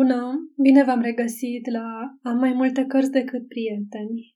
Bună! 0.00 0.52
Bine 0.62 0.84
v-am 0.84 1.00
regăsit 1.00 1.70
la 1.70 1.88
Am 2.22 2.38
mai 2.38 2.52
multe 2.52 2.84
cărți 2.84 3.10
decât 3.10 3.48
prieteni. 3.48 4.34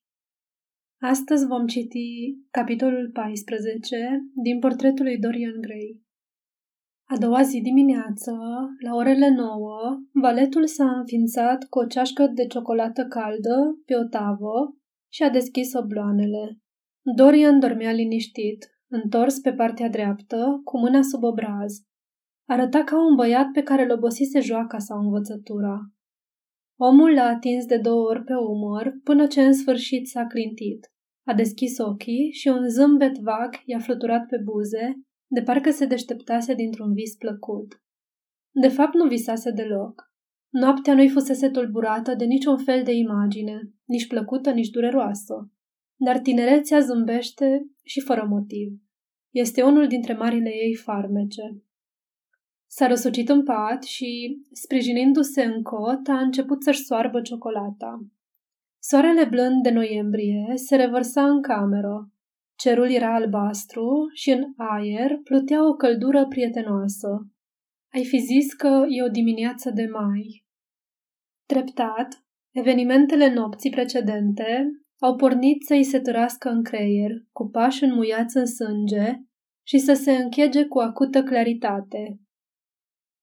Astăzi 1.01 1.47
vom 1.47 1.67
citi 1.67 2.39
capitolul 2.51 3.11
14 3.13 3.97
din 4.43 4.59
portretul 4.59 5.05
lui 5.05 5.19
Dorian 5.19 5.61
Gray. 5.61 6.01
A 7.05 7.17
doua 7.19 7.43
zi 7.43 7.61
dimineață, 7.61 8.33
la 8.85 8.95
orele 8.95 9.29
9, 9.29 9.79
valetul 10.13 10.67
s-a 10.67 10.99
înființat 10.99 11.65
cu 11.65 11.79
o 11.79 11.87
ceașcă 11.87 12.27
de 12.35 12.47
ciocolată 12.47 13.07
caldă 13.07 13.57
pe 13.87 13.97
o 13.97 14.09
tavă 14.09 14.77
și 15.13 15.23
a 15.23 15.31
deschis 15.31 15.75
obloanele. 15.75 16.59
Dorian 17.17 17.59
dormea 17.59 17.93
liniștit, 17.93 18.67
întors 18.91 19.39
pe 19.39 19.53
partea 19.53 19.89
dreaptă, 19.89 20.61
cu 20.65 20.79
mâna 20.79 21.03
sub 21.03 21.23
obraz. 21.23 21.73
Arăta 22.47 22.85
ca 22.85 23.07
un 23.07 23.15
băiat 23.15 23.51
pe 23.53 23.63
care 23.63 23.83
îl 23.85 23.91
obosise 23.91 24.41
joaca 24.41 24.79
sau 24.79 24.99
învățătura. 24.99 25.81
Omul 26.77 27.13
l-a 27.13 27.27
atins 27.27 27.67
de 27.67 27.77
două 27.77 28.09
ori 28.09 28.25
pe 28.25 28.35
umăr, 28.35 28.95
până 29.05 29.27
ce 29.27 29.45
în 29.45 29.53
sfârșit 29.53 30.09
s-a 30.09 30.27
clintit. 30.27 30.93
A 31.27 31.35
deschis 31.35 31.79
ochii 31.79 32.31
și 32.33 32.49
un 32.49 32.69
zâmbet 32.69 33.19
vag 33.19 33.55
i-a 33.65 33.79
fluturat 33.79 34.27
pe 34.27 34.37
buze, 34.45 34.95
de 35.27 35.43
parcă 35.43 35.71
se 35.71 35.87
deșteptase 35.87 36.55
dintr-un 36.55 36.93
vis 36.93 37.17
plăcut. 37.17 37.83
De 38.51 38.69
fapt, 38.69 38.95
nu 38.95 39.07
visase 39.07 39.51
deloc. 39.51 40.13
Noaptea 40.51 40.95
nu-i 40.95 41.09
fusese 41.09 41.51
tulburată 41.51 42.15
de 42.15 42.25
niciun 42.25 42.59
fel 42.59 42.83
de 42.83 42.93
imagine, 42.93 43.61
nici 43.85 44.07
plăcută, 44.07 44.51
nici 44.51 44.69
dureroasă. 44.69 45.51
Dar 45.97 46.19
tinerețea 46.19 46.81
zâmbește 46.81 47.67
și 47.83 48.01
fără 48.01 48.27
motiv. 48.29 48.69
Este 49.31 49.63
unul 49.63 49.87
dintre 49.87 50.15
marile 50.15 50.51
ei 50.51 50.75
farmece. 50.75 51.64
S-a 52.77 52.87
răsucit 52.87 53.29
în 53.29 53.43
pat 53.43 53.83
și, 53.83 54.43
sprijinindu-se 54.53 55.43
în 55.43 55.63
cot, 55.63 56.09
a 56.09 56.19
început 56.19 56.63
să-și 56.63 56.85
soarbă 56.85 57.21
ciocolata. 57.21 58.07
Soarele 58.79 59.25
blând 59.25 59.63
de 59.63 59.71
noiembrie 59.71 60.53
se 60.55 60.77
revărsa 60.77 61.27
în 61.29 61.43
cameră. 61.43 62.11
Cerul 62.55 62.91
era 62.91 63.15
albastru 63.15 64.11
și 64.13 64.31
în 64.31 64.43
aer 64.57 65.19
plutea 65.25 65.69
o 65.69 65.75
căldură 65.75 66.27
prietenoasă. 66.27 67.29
Ai 67.93 68.05
fi 68.05 68.19
zis 68.19 68.53
că 68.53 68.85
e 68.89 69.03
o 69.03 69.09
dimineață 69.09 69.71
de 69.71 69.87
mai. 69.93 70.45
Treptat, 71.47 72.25
evenimentele 72.51 73.35
nopții 73.35 73.71
precedente 73.71 74.71
au 74.99 75.17
pornit 75.17 75.63
să-i 75.63 75.85
se 75.85 76.01
târască 76.01 76.49
în 76.49 76.63
creier, 76.63 77.11
cu 77.33 77.49
pași 77.49 77.85
înmuiați 77.85 78.37
în 78.37 78.47
sânge 78.47 79.21
și 79.67 79.79
să 79.79 79.93
se 79.93 80.13
închege 80.13 80.65
cu 80.65 80.79
acută 80.79 81.23
claritate. 81.23 82.19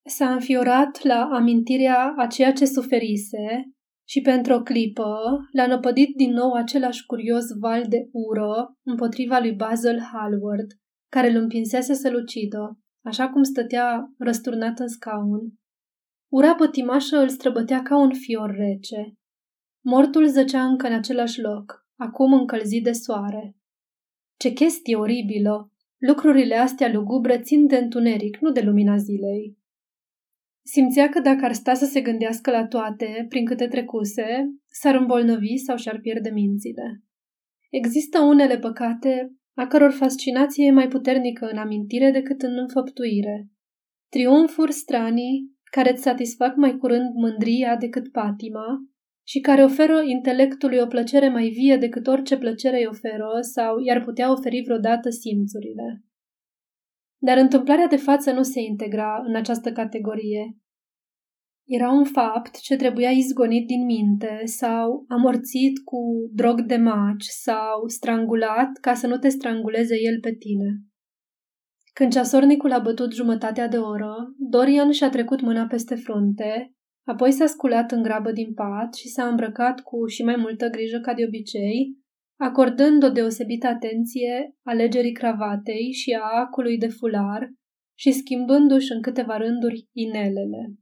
S-a 0.06 0.32
înfiorat 0.32 1.04
la 1.04 1.30
amintirea 1.32 2.14
a 2.18 2.28
ceea 2.28 2.54
ce 2.54 2.66
suferise 2.66 3.72
și 4.08 4.22
pentru 4.22 4.54
o 4.54 4.62
clipă 4.62 5.20
l-a 5.52 5.68
năpădit 5.68 6.16
din 6.16 6.32
nou 6.32 6.54
același 6.54 7.06
curios 7.06 7.46
val 7.60 7.86
de 7.88 8.10
ură 8.12 8.78
împotriva 8.84 9.40
lui 9.40 9.54
Basil 9.54 10.00
Hallward, 10.00 10.68
care 11.10 11.30
îl 11.30 11.36
împinsese 11.36 11.94
să-l 11.94 12.16
ucidă, 12.16 12.80
așa 13.06 13.30
cum 13.30 13.44
stătea 13.44 14.14
răsturnat 14.18 14.80
în 14.80 14.88
scaun. 14.88 15.54
Ura 16.32 16.56
pătimașă 16.56 17.18
îl 17.18 17.30
străbătea 17.30 17.82
ca 17.82 17.98
un 17.98 18.14
fior 18.14 18.56
rece. 18.56 19.14
Mortul 19.84 20.28
zăcea 20.28 20.64
încă 20.64 20.88
în 20.88 20.94
același 20.94 21.42
loc, 21.42 21.88
acum 21.96 22.34
încălzit 22.34 22.84
de 22.84 22.92
soare. 22.92 23.56
Ce 24.38 24.52
chestie 24.52 24.96
oribilă! 24.96 25.72
Lucrurile 25.98 26.56
astea 26.56 26.92
lugubre 26.94 27.42
țin 27.42 27.68
de 27.68 27.78
întuneric, 27.78 28.38
nu 28.38 28.52
de 28.52 28.62
lumina 28.62 28.98
zilei. 28.98 29.61
Simțea 30.64 31.10
că 31.10 31.20
dacă 31.20 31.46
ar 31.46 31.54
sta 31.54 31.74
să 31.74 31.86
se 31.86 32.02
gândească 32.02 32.52
la 32.52 32.68
toate, 32.68 33.26
prin 33.30 33.46
câte 33.46 33.68
trecuse, 33.68 34.26
s-ar 34.70 34.96
îmbolnăvi 34.96 35.58
sau 35.58 35.78
și-ar 35.78 36.00
pierde 36.00 36.30
mințile. 36.30 37.02
Există 37.70 38.20
unele 38.20 38.58
păcate 38.58 39.36
a 39.54 39.68
căror 39.68 39.92
fascinație 39.92 40.66
e 40.66 40.72
mai 40.72 40.88
puternică 40.88 41.50
în 41.52 41.58
amintire 41.58 42.12
decât 42.12 42.42
în 42.42 42.58
înfăptuire. 42.58 43.48
Triumfuri 44.10 44.72
stranii 44.72 45.52
care 45.72 45.92
îți 45.92 46.02
satisfac 46.02 46.56
mai 46.56 46.78
curând 46.78 47.14
mândria 47.14 47.76
decât 47.76 48.12
patima 48.12 48.66
și 49.28 49.40
care 49.40 49.64
oferă 49.64 50.02
intelectului 50.06 50.78
o 50.78 50.86
plăcere 50.86 51.30
mai 51.30 51.50
vie 51.50 51.78
decât 51.78 52.08
orice 52.08 52.38
plăcere 52.38 52.78
îi 52.78 52.88
oferă 52.90 53.30
sau 53.42 53.80
i-ar 53.80 54.04
putea 54.04 54.32
oferi 54.32 54.64
vreodată 54.66 55.10
simțurile. 55.10 56.04
Dar 57.24 57.38
întâmplarea 57.38 57.88
de 57.88 57.96
față 57.96 58.32
nu 58.32 58.44
se 58.44 58.62
integra 58.62 59.24
în 59.28 59.36
această 59.36 59.72
categorie. 59.72 60.58
Era 61.68 61.92
un 61.92 62.04
fapt 62.04 62.60
ce 62.60 62.76
trebuia 62.76 63.10
izgonit 63.10 63.68
din 63.68 63.86
minte 63.86 64.42
sau 64.46 65.06
amorțit 65.08 65.80
cu 65.84 66.30
drog 66.34 66.62
de 66.62 66.76
maci 66.76 67.24
sau 67.24 67.88
strangulat 67.88 68.78
ca 68.82 68.94
să 68.94 69.08
nu 69.08 69.18
te 69.18 69.30
stranguleze 69.30 69.96
el 70.00 70.20
pe 70.20 70.36
tine. 70.36 70.82
Când 71.94 72.12
ceasornicul 72.12 72.72
a 72.72 72.80
bătut 72.80 73.14
jumătatea 73.14 73.68
de 73.68 73.78
oră, 73.78 74.14
Dorian 74.38 74.92
și-a 74.92 75.10
trecut 75.10 75.42
mâna 75.42 75.66
peste 75.66 75.96
frunte, 75.96 76.74
apoi 77.08 77.32
s-a 77.32 77.46
sculat 77.46 77.92
în 77.92 78.02
grabă 78.02 78.32
din 78.32 78.54
pat 78.54 78.94
și 78.94 79.08
s-a 79.08 79.28
îmbrăcat 79.28 79.80
cu 79.80 80.06
și 80.06 80.24
mai 80.24 80.36
multă 80.36 80.68
grijă 80.68 81.00
ca 81.00 81.14
de 81.14 81.24
obicei, 81.26 82.01
acordând 82.42 83.04
o 83.04 83.10
deosebită 83.10 83.68
atenție 83.68 84.56
alegerii 84.64 85.12
cravatei 85.12 85.92
și 85.92 86.12
a 86.22 86.40
acului 86.40 86.78
de 86.78 86.88
fular 86.88 87.50
și 88.00 88.12
schimbându-și 88.12 88.92
în 88.92 89.02
câteva 89.02 89.38
rânduri 89.38 89.88
inelele. 89.92 90.74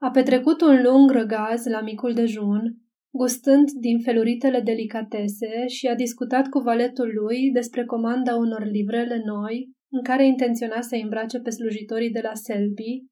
A 0.00 0.10
petrecut 0.10 0.60
un 0.60 0.82
lung 0.82 1.10
răgaz 1.10 1.66
la 1.66 1.80
micul 1.80 2.14
dejun, 2.14 2.76
gustând 3.14 3.70
din 3.70 4.00
feluritele 4.00 4.60
delicatese 4.60 5.66
și 5.66 5.86
a 5.86 5.94
discutat 5.94 6.48
cu 6.48 6.58
valetul 6.58 7.12
lui 7.14 7.50
despre 7.50 7.84
comanda 7.84 8.36
unor 8.36 8.64
livrele 8.64 9.22
noi 9.24 9.70
în 9.90 10.02
care 10.02 10.26
intenționa 10.26 10.80
să 10.80 10.96
îmbrace 11.02 11.40
pe 11.40 11.50
slujitorii 11.50 12.10
de 12.10 12.20
la 12.20 12.34
Selby, 12.34 13.04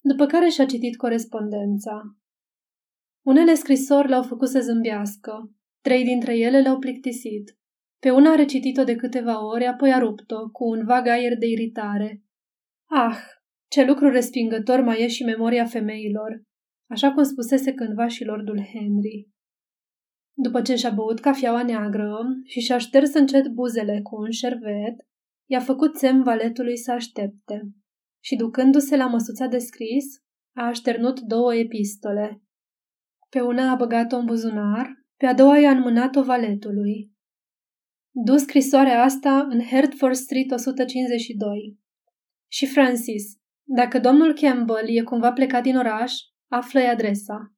după 0.00 0.26
care 0.26 0.48
și-a 0.48 0.66
citit 0.66 0.96
corespondența. 0.96 2.02
Unele 3.26 3.54
scrisori 3.54 4.08
l-au 4.08 4.22
făcut 4.22 4.48
să 4.48 4.60
zâmbească, 4.60 5.52
Trei 5.88 6.04
dintre 6.04 6.36
ele 6.36 6.60
le-au 6.60 6.78
plictisit. 6.78 7.58
Pe 7.98 8.10
una 8.10 8.30
a 8.30 8.34
recitit-o 8.34 8.84
de 8.84 8.96
câteva 8.96 9.46
ori, 9.46 9.66
apoi 9.66 9.92
a 9.92 9.98
rupt-o, 9.98 10.50
cu 10.50 10.64
un 10.64 10.84
vag 10.84 11.06
aer 11.06 11.36
de 11.38 11.46
iritare. 11.46 12.22
Ah, 12.90 13.18
ce 13.70 13.84
lucru 13.84 14.08
respingător 14.08 14.80
mai 14.80 15.02
e 15.02 15.08
și 15.08 15.24
memoria 15.24 15.64
femeilor, 15.64 16.42
așa 16.90 17.12
cum 17.12 17.22
spusese 17.22 17.72
cândva 17.74 18.08
și 18.08 18.24
lordul 18.24 18.60
Henry. 18.72 19.28
După 20.36 20.62
ce 20.62 20.74
și-a 20.74 20.90
băut 20.90 21.20
cafeaua 21.20 21.62
neagră 21.62 22.16
și 22.44 22.60
și-a 22.60 22.78
șters 22.78 23.14
încet 23.14 23.46
buzele 23.46 24.00
cu 24.02 24.20
un 24.20 24.30
șervet, 24.30 24.96
i-a 25.50 25.60
făcut 25.60 25.96
semn 25.96 26.22
valetului 26.22 26.76
să 26.76 26.92
aștepte 26.92 27.68
și, 28.24 28.36
ducându-se 28.36 28.96
la 28.96 29.06
măsuța 29.06 29.46
de 29.46 29.58
scris, 29.58 30.04
a 30.56 30.66
așternut 30.66 31.20
două 31.20 31.54
epistole. 31.54 32.42
Pe 33.28 33.40
una 33.40 33.70
a 33.70 33.74
băgat-o 33.74 34.16
în 34.16 34.24
buzunar 34.24 34.97
pe 35.18 35.26
a 35.26 35.34
doua 35.34 35.58
i-a 35.58 35.70
înmânat-o 35.70 36.22
valetului. 36.22 37.12
Du 38.10 38.36
scrisoarea 38.36 39.02
asta 39.02 39.46
în 39.50 39.60
Hertford 39.60 40.14
Street 40.14 40.50
152. 40.50 41.78
Și 42.50 42.66
Francis, 42.66 43.24
dacă 43.64 43.98
domnul 43.98 44.34
Campbell 44.34 44.96
e 44.96 45.02
cumva 45.02 45.32
plecat 45.32 45.62
din 45.62 45.76
oraș, 45.76 46.12
află 46.50 46.80
adresa. 46.80 47.52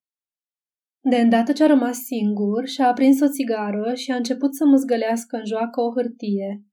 De 1.00 1.16
îndată 1.16 1.52
ce 1.52 1.64
a 1.64 1.66
rămas 1.66 1.98
singur, 1.98 2.66
și-a 2.66 2.88
aprins 2.88 3.20
o 3.20 3.28
țigară 3.28 3.94
și 3.94 4.10
a 4.10 4.16
început 4.16 4.54
să 4.54 4.64
mâzgălească 4.64 5.36
în 5.36 5.44
joacă 5.44 5.80
o 5.80 5.92
hârtie. 5.92 6.64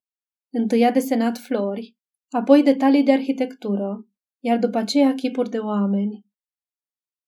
Întâi 0.53 0.85
a 0.85 0.91
desenat 0.91 1.37
flori, 1.37 1.95
apoi 2.29 2.63
detalii 2.63 3.03
de 3.03 3.11
arhitectură, 3.11 4.07
iar 4.39 4.57
după 4.57 4.77
aceea 4.77 5.13
chipuri 5.13 5.49
de 5.49 5.57
oameni. 5.57 6.26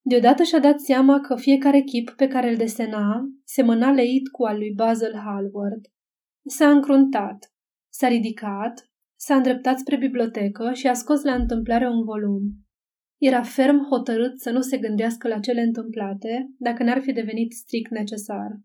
Deodată 0.02 0.44
și-a 0.44 0.60
dat 0.60 0.80
seama 0.80 1.20
că 1.20 1.36
fiecare 1.36 1.82
chip 1.82 2.10
pe 2.10 2.28
care 2.28 2.50
îl 2.50 2.58
desena 2.58 3.30
semăna 3.44 3.92
leit 3.92 4.28
cu 4.28 4.46
al 4.46 4.58
lui 4.58 4.74
Basil 4.74 5.16
Hallward. 5.16 5.86
S-a 6.46 6.70
încruntat, 6.70 7.54
s-a 7.90 8.08
ridicat, 8.08 8.90
s-a 9.20 9.36
îndreptat 9.36 9.80
spre 9.80 9.98
bibliotecă 9.98 10.74
și 10.74 10.88
a 10.88 10.94
scos 10.94 11.24
la 11.24 11.34
întâmplare 11.34 11.88
un 11.88 12.04
volum. 12.04 12.42
Era 13.18 13.44
ferm 13.44 13.88
hotărât 13.90 14.40
să 14.40 14.52
nu 14.52 14.62
se 14.62 14.78
gândească 14.78 15.28
la 15.28 15.40
cele 15.40 15.62
întâmplate, 15.62 16.50
dacă 16.58 16.84
n-ar 16.84 17.02
fi 17.02 17.12
devenit 17.12 17.52
strict 17.52 17.92
necesar. 17.92 18.60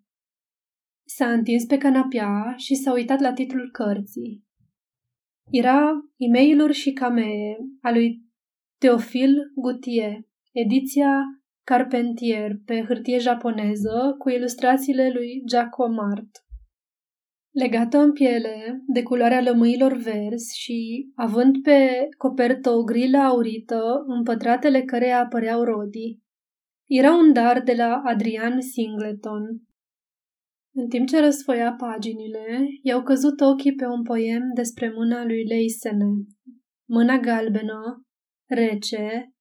S-a 1.07 1.33
întins 1.33 1.65
pe 1.65 1.79
canapea 1.79 2.55
și 2.57 2.75
s-a 2.75 2.93
uitat 2.93 3.21
la 3.21 3.33
titlul 3.33 3.71
cărții. 3.71 4.45
Era 5.51 5.91
e 6.17 6.29
mail 6.29 6.71
și 6.71 6.93
camee 6.93 7.57
a 7.81 7.91
lui 7.91 8.23
Teofil 8.79 9.53
Gutier, 9.55 10.21
ediția 10.55 11.11
Carpentier 11.67 12.53
pe 12.65 12.85
hârtie 12.87 13.19
japoneză 13.19 14.15
cu 14.19 14.31
ilustrațiile 14.31 15.11
lui 15.13 15.43
Giacomart. 15.47 16.31
Legată 17.51 17.99
în 17.99 18.13
piele, 18.13 18.83
de 18.87 19.03
culoarea 19.03 19.43
lămâilor 19.43 19.93
verzi 19.93 20.59
și 20.59 21.11
având 21.15 21.63
pe 21.63 22.09
copertă 22.19 22.71
o 22.71 22.83
grilă 22.83 23.19
aurită, 23.19 24.05
în 24.07 24.23
pătratele 24.23 24.83
care 24.83 25.11
apăreau 25.11 25.63
rodii. 25.63 26.23
Era 26.89 27.15
un 27.15 27.33
dar 27.33 27.63
de 27.63 27.75
la 27.75 28.03
Adrian 28.05 28.61
Singleton. 28.61 29.43
În 30.75 30.89
timp 30.89 31.09
ce 31.09 31.21
răsfoia 31.21 31.73
paginile, 31.73 32.67
i-au 32.83 33.03
căzut 33.03 33.41
ochii 33.41 33.75
pe 33.75 33.87
un 33.87 34.03
poem 34.03 34.43
despre 34.55 34.93
mâna 34.97 35.25
lui 35.25 35.45
Leisene. 35.45 36.05
Mâna 36.89 37.19
galbenă, 37.19 38.07
rece, 38.49 39.34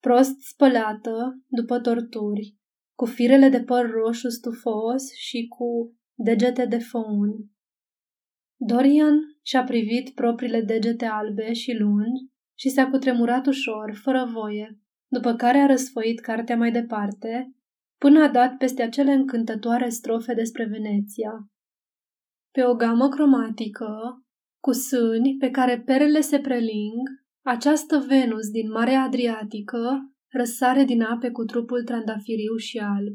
prost 0.00 0.40
spălată 0.40 1.42
după 1.46 1.80
torturi, 1.80 2.56
cu 2.94 3.04
firele 3.04 3.48
de 3.48 3.62
păr 3.62 3.90
roșu 3.90 4.28
stufos 4.28 5.14
și 5.14 5.46
cu 5.48 5.96
degete 6.14 6.66
de 6.66 6.78
făun. 6.78 7.32
Dorian 8.56 9.18
și-a 9.42 9.64
privit 9.64 10.14
propriile 10.14 10.60
degete 10.60 11.04
albe 11.04 11.52
și 11.52 11.72
lungi 11.72 12.28
și 12.58 12.68
s-a 12.68 12.86
cutremurat 12.86 13.46
ușor, 13.46 13.94
fără 14.02 14.30
voie, 14.32 14.80
după 15.06 15.34
care 15.34 15.58
a 15.58 15.66
răsfoit 15.66 16.20
cartea 16.20 16.56
mai 16.56 16.72
departe, 16.72 17.54
până 17.98 18.22
a 18.22 18.28
dat 18.28 18.56
peste 18.56 18.82
acele 18.82 19.12
încântătoare 19.12 19.88
strofe 19.88 20.34
despre 20.34 20.64
Veneția. 20.64 21.32
Pe 22.50 22.64
o 22.64 22.74
gamă 22.74 23.08
cromatică, 23.08 24.24
cu 24.60 24.72
sâni 24.72 25.36
pe 25.38 25.50
care 25.50 25.80
perele 25.80 26.20
se 26.20 26.38
preling, 26.38 27.08
această 27.42 27.98
Venus 27.98 28.50
din 28.50 28.70
Marea 28.70 29.02
Adriatică 29.02 30.12
răsare 30.28 30.84
din 30.84 31.02
ape 31.02 31.30
cu 31.30 31.44
trupul 31.44 31.82
trandafiriu 31.84 32.56
și 32.56 32.78
alb. 32.78 33.14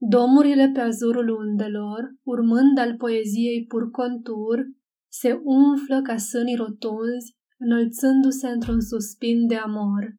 Domurile 0.00 0.70
pe 0.74 0.80
azurul 0.80 1.28
undelor, 1.28 2.14
urmând 2.22 2.78
al 2.78 2.96
poeziei 2.96 3.64
pur 3.66 3.90
contur, 3.90 4.66
se 5.12 5.40
umflă 5.44 6.02
ca 6.02 6.16
sânii 6.16 6.56
rotunzi, 6.56 7.36
înălțându-se 7.58 8.48
într-un 8.48 8.80
suspin 8.80 9.46
de 9.46 9.56
amor. 9.56 10.16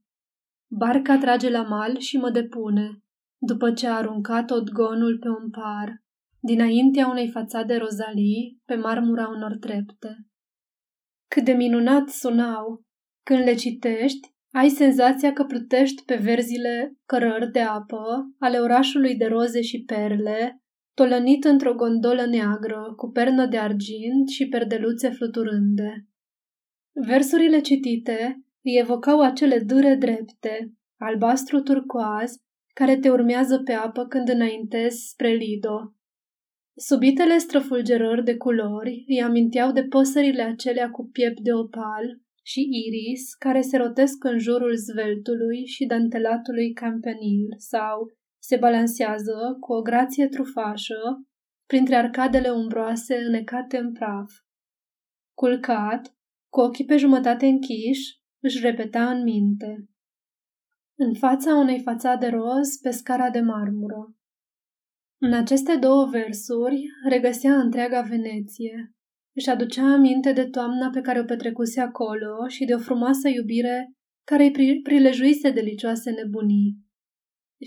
Barca 0.71 1.17
trage 1.17 1.49
la 1.49 1.61
mal 1.61 1.97
și 1.97 2.17
mă 2.17 2.29
depune, 2.29 3.03
după 3.41 3.71
ce 3.71 3.87
a 3.87 3.95
aruncat 3.95 4.51
odgonul 4.51 5.17
pe 5.19 5.27
un 5.27 5.49
par, 5.49 6.03
dinaintea 6.39 7.07
unei 7.07 7.29
fațade 7.29 7.77
rozalii, 7.77 8.61
pe 8.65 8.75
marmura 8.75 9.27
unor 9.27 9.57
trepte. 9.59 10.27
Cât 11.27 11.43
de 11.43 11.51
minunat 11.51 12.09
sunau! 12.09 12.87
Când 13.29 13.43
le 13.43 13.53
citești, 13.53 14.33
ai 14.51 14.69
senzația 14.69 15.33
că 15.33 15.43
plutești 15.43 16.03
pe 16.05 16.15
verzile 16.15 16.97
cărări 17.05 17.51
de 17.51 17.59
apă 17.59 18.35
ale 18.39 18.57
orașului 18.57 19.15
de 19.15 19.25
roze 19.25 19.61
și 19.61 19.83
perle, 19.83 20.61
tolănit 20.93 21.43
într-o 21.43 21.73
gondolă 21.73 22.25
neagră, 22.25 22.93
cu 22.95 23.11
pernă 23.11 23.45
de 23.45 23.57
argint 23.57 24.29
și 24.29 24.47
perdeluțe 24.47 25.09
fluturânde. 25.09 26.07
Versurile 27.07 27.59
citite 27.59 28.43
îi 28.63 28.77
evocau 28.79 29.21
acele 29.21 29.59
dure 29.59 29.95
drepte, 29.95 30.73
albastru 30.97 31.61
turcoaz, 31.61 32.31
care 32.73 32.97
te 32.97 33.09
urmează 33.09 33.61
pe 33.65 33.73
apă 33.73 34.05
când 34.05 34.29
înaintezi 34.29 35.07
spre 35.09 35.29
Lido. 35.29 35.93
Subitele 36.75 37.37
străfulgerări 37.37 38.23
de 38.23 38.35
culori 38.37 39.03
îi 39.07 39.21
aminteau 39.21 39.71
de 39.71 39.83
păsările 39.83 40.41
acelea 40.41 40.89
cu 40.89 41.09
piept 41.11 41.39
de 41.39 41.53
opal 41.53 42.19
și 42.43 42.67
iris 42.87 43.33
care 43.33 43.61
se 43.61 43.77
rotesc 43.77 44.23
în 44.23 44.39
jurul 44.39 44.75
zveltului 44.75 45.65
și 45.65 45.85
dantelatului 45.85 46.73
campanil 46.73 47.47
sau 47.57 48.11
se 48.41 48.57
balansează 48.57 49.57
cu 49.59 49.73
o 49.73 49.81
grație 49.81 50.27
trufașă 50.27 51.27
printre 51.65 51.95
arcadele 51.95 52.49
umbroase 52.49 53.15
înecate 53.15 53.77
în 53.77 53.91
praf. 53.91 54.31
Culcat, 55.33 56.17
cu 56.51 56.59
ochii 56.59 56.85
pe 56.85 56.97
jumătate 56.97 57.45
închiși, 57.45 58.19
își 58.39 58.59
repeta 58.59 59.09
în 59.09 59.23
minte. 59.23 59.89
În 60.97 61.13
fața 61.13 61.55
unei 61.55 61.81
fațade 61.81 62.27
roz 62.27 62.77
pe 62.81 62.89
scara 62.89 63.29
de 63.29 63.39
marmură. 63.39 64.15
În 65.21 65.33
aceste 65.33 65.75
două 65.75 66.05
versuri 66.05 66.83
regăsea 67.09 67.59
întreaga 67.59 68.01
Veneție. 68.01 68.93
Își 69.39 69.49
aducea 69.49 69.93
aminte 69.93 70.31
de 70.31 70.45
toamna 70.45 70.89
pe 70.89 71.01
care 71.01 71.19
o 71.19 71.23
petrecuse 71.23 71.81
acolo 71.81 72.47
și 72.47 72.65
de 72.65 72.73
o 72.73 72.77
frumoasă 72.77 73.27
iubire 73.27 73.93
care 74.23 74.43
îi 74.43 74.81
prilejuise 74.81 75.51
delicioase 75.51 76.11
nebunii. 76.11 76.77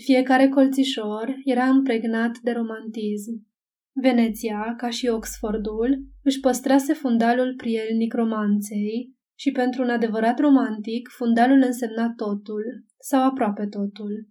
Fiecare 0.05 0.49
colțișor 0.49 1.35
era 1.45 1.65
împregnat 1.65 2.37
de 2.43 2.51
romantism. 2.51 3.47
Veneția, 4.01 4.73
ca 4.77 4.89
și 4.89 5.07
Oxfordul, 5.07 6.05
își 6.23 6.39
păstrase 6.39 6.93
fundalul 6.93 7.53
prielnic 7.55 8.13
romanței 8.13 9.13
și 9.39 9.51
pentru 9.51 9.81
un 9.81 9.89
adevărat 9.89 10.39
romantic, 10.39 11.09
fundalul 11.09 11.61
însemna 11.61 12.13
totul, 12.15 12.63
sau 12.99 13.23
aproape 13.23 13.67
totul. 13.67 14.27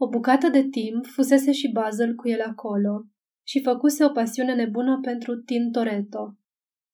O 0.00 0.08
bucată 0.08 0.48
de 0.48 0.62
timp 0.62 1.04
fusese 1.04 1.52
și 1.52 1.72
Basil 1.72 2.14
cu 2.14 2.28
el 2.28 2.40
acolo 2.40 3.06
și 3.46 3.62
făcuse 3.62 4.04
o 4.04 4.08
pasiune 4.08 4.54
nebună 4.54 4.98
pentru 5.02 5.36
Tintoretto. 5.36 6.36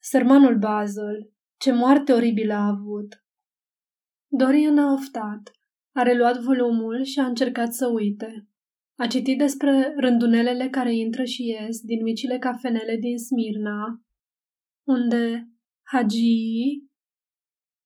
Sărmanul 0.04 0.58
Basil, 0.58 1.32
ce 1.56 1.72
moarte 1.72 2.12
oribilă 2.12 2.54
a 2.54 2.66
avut! 2.66 3.25
Dorian 4.28 4.78
a 4.78 4.93
oftat, 4.93 5.52
a 5.94 6.02
reluat 6.02 6.40
volumul 6.40 7.02
și 7.04 7.19
a 7.19 7.26
încercat 7.26 7.72
să 7.72 7.87
uite. 7.87 8.49
A 8.99 9.06
citit 9.06 9.38
despre 9.38 9.94
rândunelele 9.96 10.69
care 10.69 10.94
intră 10.94 11.25
și 11.25 11.46
ies 11.46 11.81
din 11.81 12.02
micile 12.02 12.38
cafenele 12.38 12.96
din 12.96 13.19
Smirna, 13.19 14.02
unde 14.87 15.49
hagii 15.82 16.90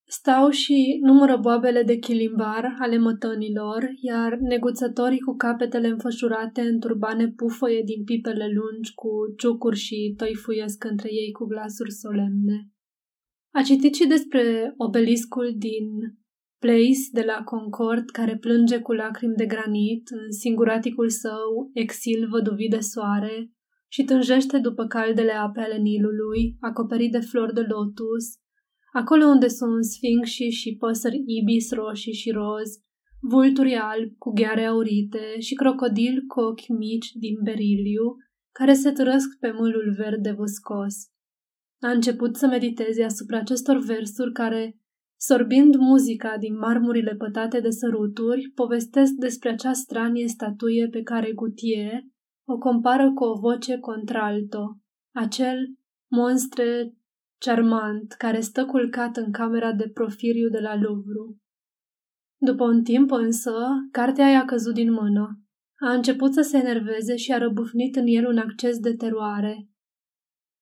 stau 0.06 0.50
și 0.50 0.98
numără 1.02 1.36
boabele 1.36 1.82
de 1.82 1.98
chilimbar 1.98 2.76
ale 2.78 2.98
mătănilor, 2.98 3.88
iar 4.00 4.36
neguțătorii 4.36 5.20
cu 5.20 5.36
capetele 5.36 5.88
înfășurate 5.88 6.60
în 6.60 6.80
turbane 6.80 7.28
pufăie 7.28 7.82
din 7.84 8.04
pipele 8.04 8.46
lungi 8.46 8.94
cu 8.94 9.10
ciucuri 9.36 9.76
și 9.76 10.14
tăifuiesc 10.16 10.84
între 10.84 11.08
ei 11.12 11.32
cu 11.32 11.44
glasuri 11.44 11.92
solemne. 11.92 12.70
A 13.50 13.62
citit 13.62 13.94
și 13.94 14.06
despre 14.06 14.74
obeliscul 14.76 15.54
din 15.56 15.86
Place 16.58 17.10
de 17.12 17.22
la 17.26 17.42
Concord 17.44 18.10
care 18.10 18.36
plânge 18.36 18.78
cu 18.78 18.92
lacrimi 18.92 19.34
de 19.34 19.46
granit 19.46 20.08
în 20.10 20.32
singuraticul 20.32 21.08
său 21.08 21.70
exil 21.72 22.28
văduvit 22.28 22.70
de 22.70 22.78
soare 22.78 23.50
și 23.88 24.04
tânjește 24.04 24.58
după 24.58 24.86
caldele 24.86 25.32
ape 25.32 25.60
ale 25.60 25.76
Nilului, 25.76 26.56
acoperit 26.60 27.12
de 27.12 27.18
flori 27.18 27.54
de 27.54 27.60
lotus, 27.60 28.24
acolo 28.92 29.26
unde 29.26 29.48
sunt 29.48 29.84
sfinxi 29.84 30.44
și 30.44 30.76
păsări 30.76 31.22
ibis 31.26 31.72
roșii 31.72 32.12
și 32.12 32.30
roz, 32.30 32.68
vulturi 33.20 33.74
albi 33.74 34.14
cu 34.18 34.32
gheare 34.32 34.64
aurite 34.64 35.38
și 35.38 35.54
crocodili 35.54 36.26
cu 36.26 36.40
ochi 36.40 36.68
mici 36.68 37.12
din 37.12 37.37
beriliu, 37.42 38.16
care 38.52 38.72
se 38.72 38.90
trăsc 38.90 39.38
pe 39.40 39.50
mâlul 39.50 39.94
verde 39.96 40.32
văscos. 40.32 40.94
A 41.80 41.90
început 41.90 42.37
să 42.37 42.46
mediteze 42.46 43.02
asupra 43.02 43.38
acestor 43.38 43.78
versuri 43.78 44.32
care 44.32 44.80
Sorbind 45.18 45.75
muzica 45.76 46.37
din 46.38 46.58
marmurile 46.58 47.14
pătate 47.14 47.61
de 47.61 47.70
săruturi, 47.70 48.52
povestesc 48.54 49.12
despre 49.12 49.49
acea 49.49 49.72
stranie 49.72 50.28
statuie 50.28 50.88
pe 50.88 51.02
care 51.02 51.32
Gutie 51.32 52.11
o 52.49 52.58
compară 52.58 53.12
cu 53.12 53.25
o 53.25 53.38
voce 53.38 53.78
contralto, 53.78 54.78
acel 55.14 55.58
monstre 56.11 56.94
charmant 57.38 58.12
care 58.12 58.40
stă 58.40 58.64
culcat 58.64 59.16
în 59.16 59.33
camera 59.33 59.73
de 59.73 59.88
profiriu 59.88 60.49
de 60.49 60.59
la 60.59 60.76
Louvre. 60.76 61.37
După 62.40 62.64
un 62.64 62.83
timp 62.83 63.11
însă, 63.11 63.52
cartea 63.90 64.28
i-a 64.28 64.45
căzut 64.45 64.75
din 64.75 64.93
mână. 64.93 65.40
A 65.81 65.93
început 65.93 66.33
să 66.33 66.40
se 66.40 66.57
enerveze 66.57 67.16
și 67.16 67.33
a 67.33 67.38
răbufnit 67.38 67.97
în 67.97 68.07
el 68.07 68.26
un 68.26 68.38
acces 68.38 68.78
de 68.78 68.95
teroare. 68.95 69.69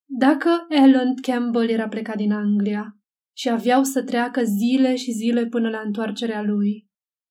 Dacă 0.06 0.66
Ellen 0.68 1.14
Campbell 1.22 1.68
era 1.68 1.88
plecat 1.88 2.16
din 2.16 2.32
Anglia, 2.32 2.98
și 3.36 3.48
aveau 3.48 3.82
să 3.82 4.02
treacă 4.02 4.42
zile 4.42 4.94
și 4.96 5.10
zile 5.10 5.46
până 5.46 5.68
la 5.68 5.80
întoarcerea 5.80 6.42
lui. 6.42 6.88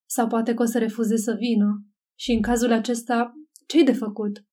Sau 0.09 0.27
poate 0.27 0.53
că 0.53 0.61
o 0.61 0.65
să 0.65 0.77
refuze 0.77 1.17
să 1.17 1.35
vină. 1.39 1.85
Și 2.19 2.31
în 2.31 2.41
cazul 2.41 2.71
acesta, 2.71 3.33
ce-i 3.67 3.83
de 3.83 3.93
făcut? 3.93 4.45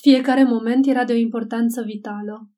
Fiecare 0.00 0.44
moment 0.44 0.86
era 0.86 1.04
de 1.04 1.12
o 1.12 1.16
importanță 1.16 1.82
vitală. 1.82 2.50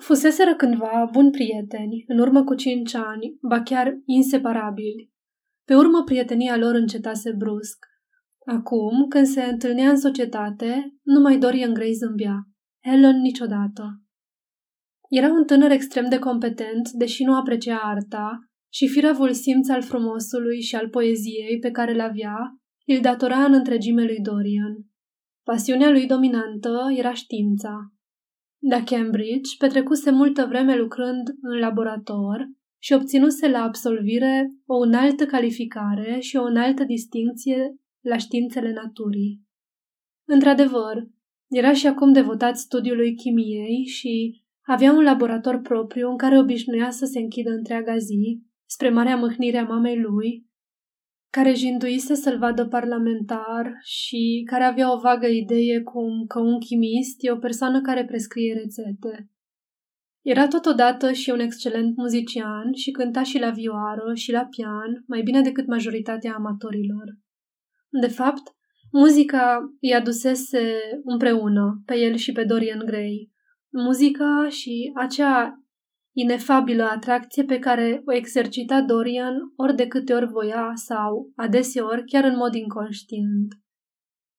Fuseseră 0.00 0.54
cândva 0.54 1.08
buni 1.12 1.30
prieteni, 1.30 2.04
în 2.06 2.18
urmă 2.18 2.44
cu 2.44 2.54
cinci 2.54 2.94
ani, 2.94 3.38
ba 3.40 3.62
chiar 3.62 3.94
inseparabili. 4.04 5.10
Pe 5.64 5.74
urmă 5.74 6.02
prietenia 6.04 6.56
lor 6.56 6.74
încetase 6.74 7.32
brusc. 7.32 7.86
Acum, 8.46 9.08
când 9.08 9.26
se 9.26 9.42
întâlnea 9.42 9.90
în 9.90 9.96
societate, 9.96 10.96
nu 11.02 11.20
mai 11.20 11.38
Dorian 11.38 11.74
Gray 11.74 11.92
zâmbea. 11.92 12.36
Helen 12.84 13.20
niciodată. 13.20 14.02
Era 15.08 15.28
un 15.28 15.44
tânăr 15.44 15.70
extrem 15.70 16.08
de 16.08 16.18
competent, 16.18 16.90
deși 16.90 17.24
nu 17.24 17.34
aprecia 17.34 17.76
arta, 17.76 18.38
și 18.72 18.88
firavul 18.88 19.32
simț 19.32 19.68
al 19.68 19.82
frumosului 19.82 20.60
și 20.60 20.74
al 20.74 20.88
poeziei 20.88 21.58
pe 21.60 21.70
care 21.70 21.92
le 21.92 22.02
avea, 22.02 22.36
îl 22.86 23.00
datora 23.00 23.44
în 23.44 23.52
întregime 23.52 24.04
lui 24.04 24.20
Dorian. 24.20 24.76
Pasiunea 25.42 25.90
lui 25.90 26.06
dominantă 26.06 26.78
era 26.96 27.12
știința. 27.12 27.91
La 28.68 28.82
Cambridge 28.82 29.56
petrecuse 29.58 30.10
multă 30.10 30.46
vreme 30.46 30.76
lucrând 30.76 31.28
în 31.40 31.58
laborator 31.58 32.50
și 32.78 32.92
obținuse 32.92 33.48
la 33.48 33.62
absolvire 33.62 34.50
o 34.66 34.74
înaltă 34.76 35.26
calificare 35.26 36.18
și 36.20 36.36
o 36.36 36.42
înaltă 36.42 36.84
distinție 36.84 37.76
la 38.00 38.16
științele 38.16 38.72
naturii. 38.72 39.40
Într-adevăr, 40.24 41.08
era 41.48 41.72
și 41.72 41.86
acum 41.86 42.12
devotat 42.12 42.56
studiului 42.56 43.14
chimiei 43.14 43.84
și 43.84 44.42
avea 44.66 44.92
un 44.92 45.02
laborator 45.02 45.60
propriu 45.60 46.10
în 46.10 46.16
care 46.16 46.38
obișnuia 46.38 46.90
să 46.90 47.04
se 47.04 47.18
închidă 47.18 47.50
întreaga 47.50 47.96
zi, 47.96 48.42
spre 48.66 48.90
marea 48.90 49.16
mâhnire 49.16 49.58
a 49.58 49.64
mamei 49.64 50.00
lui, 50.00 50.46
care 51.36 51.54
jinduise 51.54 52.14
să-l 52.14 52.38
vadă 52.38 52.66
parlamentar 52.66 53.78
și 53.82 54.42
care 54.46 54.64
avea 54.64 54.92
o 54.92 54.98
vagă 54.98 55.26
idee 55.26 55.80
cum 55.80 56.26
că 56.26 56.40
un 56.40 56.58
chimist 56.58 57.16
e 57.18 57.30
o 57.30 57.36
persoană 57.36 57.80
care 57.80 58.04
prescrie 58.04 58.54
rețete. 58.54 59.30
Era 60.22 60.48
totodată 60.48 61.12
și 61.12 61.30
un 61.30 61.40
excelent 61.40 61.96
muzician 61.96 62.72
și 62.72 62.90
cânta 62.90 63.22
și 63.22 63.38
la 63.38 63.50
vioară 63.50 64.14
și 64.14 64.32
la 64.32 64.44
pian, 64.44 65.04
mai 65.06 65.22
bine 65.22 65.40
decât 65.40 65.66
majoritatea 65.66 66.34
amatorilor. 66.34 67.18
De 68.00 68.08
fapt, 68.08 68.42
muzica 68.90 69.74
i 69.80 69.92
adusese 69.92 70.74
împreună 71.04 71.82
pe 71.86 71.96
el 71.96 72.14
și 72.14 72.32
pe 72.32 72.44
Dorian 72.44 72.82
Gray. 72.84 73.30
Muzica 73.70 74.46
și 74.48 74.92
acea 74.94 75.61
inefabilă 76.12 76.82
atracție 76.82 77.44
pe 77.44 77.58
care 77.58 78.02
o 78.06 78.12
exercita 78.12 78.82
Dorian 78.82 79.34
ori 79.56 79.74
de 79.74 79.86
câte 79.86 80.14
ori 80.14 80.26
voia 80.26 80.72
sau, 80.74 81.32
adeseori, 81.36 82.04
chiar 82.04 82.24
în 82.24 82.36
mod 82.36 82.54
inconștient. 82.54 83.52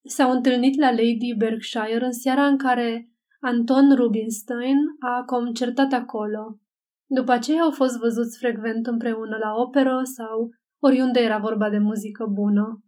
S-au 0.06 0.30
întâlnit 0.30 0.78
la 0.78 0.90
Lady 0.90 1.34
Berkshire 1.36 2.04
în 2.04 2.12
seara 2.12 2.46
în 2.46 2.56
care 2.56 3.08
Anton 3.40 3.94
Rubinstein 3.94 4.76
a 4.98 5.22
concertat 5.24 5.92
acolo. 5.92 6.58
După 7.06 7.32
aceea 7.32 7.62
au 7.62 7.70
fost 7.70 7.98
văzuți 7.98 8.38
frecvent 8.38 8.86
împreună 8.86 9.36
la 9.36 9.54
operă 9.54 10.00
sau 10.16 10.50
oriunde 10.82 11.20
era 11.20 11.38
vorba 11.38 11.70
de 11.70 11.78
muzică 11.78 12.26
bună. 12.32 12.82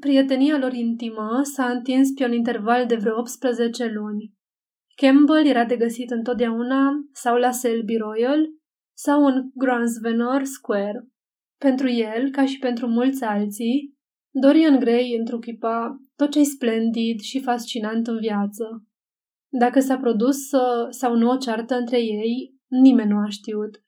Prietenia 0.00 0.58
lor 0.58 0.72
intimă 0.72 1.40
s-a 1.42 1.70
întins 1.70 2.10
pe 2.10 2.24
un 2.24 2.32
interval 2.32 2.86
de 2.86 2.96
vreo 2.96 3.18
18 3.18 3.86
luni. 3.86 4.35
Campbell 4.96 5.46
era 5.46 5.64
de 5.64 5.76
găsit 5.76 6.10
întotdeauna 6.10 6.90
sau 7.12 7.36
la 7.36 7.50
Selby 7.50 7.96
Royal 7.96 8.46
sau 8.96 9.24
în 9.24 9.50
Grosvenor 9.54 10.44
Square. 10.44 11.08
Pentru 11.58 11.88
el, 11.88 12.30
ca 12.30 12.46
și 12.46 12.58
pentru 12.58 12.86
mulți 12.86 13.24
alții, 13.24 13.94
Dorian 14.30 14.78
Gray 14.78 15.16
întruchipa 15.18 15.96
tot 16.16 16.30
ce 16.30 16.42
splendid 16.42 17.20
și 17.20 17.40
fascinant 17.40 18.06
în 18.06 18.18
viață. 18.18 18.84
Dacă 19.48 19.80
s-a 19.80 19.96
produs 19.96 20.36
sau 20.90 21.16
nu 21.16 21.30
o 21.30 21.36
ceartă 21.36 21.74
între 21.74 21.98
ei, 21.98 22.54
nimeni 22.66 23.10
nu 23.10 23.18
a 23.18 23.28
știut. 23.28 23.82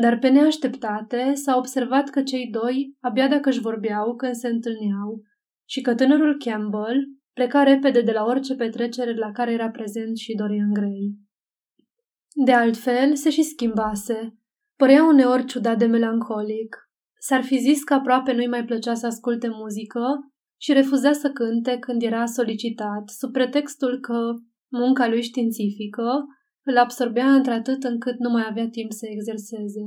Dar 0.00 0.18
pe 0.18 0.28
neașteptate 0.28 1.34
s-a 1.34 1.56
observat 1.56 2.08
că 2.08 2.22
cei 2.22 2.50
doi 2.50 2.96
abia 3.00 3.28
dacă 3.28 3.48
își 3.48 3.60
vorbeau 3.60 4.14
când 4.14 4.34
se 4.34 4.48
întâlneau 4.48 5.22
și 5.68 5.80
că 5.80 5.94
tânărul 5.94 6.36
Campbell 6.38 7.21
pleca 7.32 7.62
repede 7.62 8.00
de 8.00 8.12
la 8.12 8.24
orice 8.24 8.54
petrecere 8.54 9.14
la 9.14 9.32
care 9.32 9.52
era 9.52 9.70
prezent 9.70 10.16
și 10.16 10.34
Dorian 10.34 10.72
Gray. 10.72 11.16
De 12.34 12.52
altfel, 12.52 13.14
se 13.14 13.30
și 13.30 13.42
schimbase. 13.42 14.38
Părea 14.76 15.04
uneori 15.04 15.44
ciudat 15.44 15.78
de 15.78 15.86
melancolic. 15.86 16.90
S-ar 17.18 17.42
fi 17.42 17.58
zis 17.58 17.84
că 17.84 17.94
aproape 17.94 18.32
nu-i 18.32 18.46
mai 18.48 18.64
plăcea 18.64 18.94
să 18.94 19.06
asculte 19.06 19.48
muzică 19.48 20.32
și 20.60 20.72
refuza 20.72 21.12
să 21.12 21.30
cânte 21.30 21.78
când 21.78 22.02
era 22.02 22.26
solicitat, 22.26 23.08
sub 23.08 23.32
pretextul 23.32 24.00
că 24.00 24.34
Munca 24.68 25.08
lui 25.08 25.22
științifică 25.22 26.24
îl 26.62 26.78
absorbea 26.78 27.34
într-atât 27.34 27.82
încât 27.82 28.18
nu 28.18 28.30
mai 28.30 28.46
avea 28.48 28.68
timp 28.68 28.92
să 28.92 29.06
exerseze. 29.06 29.80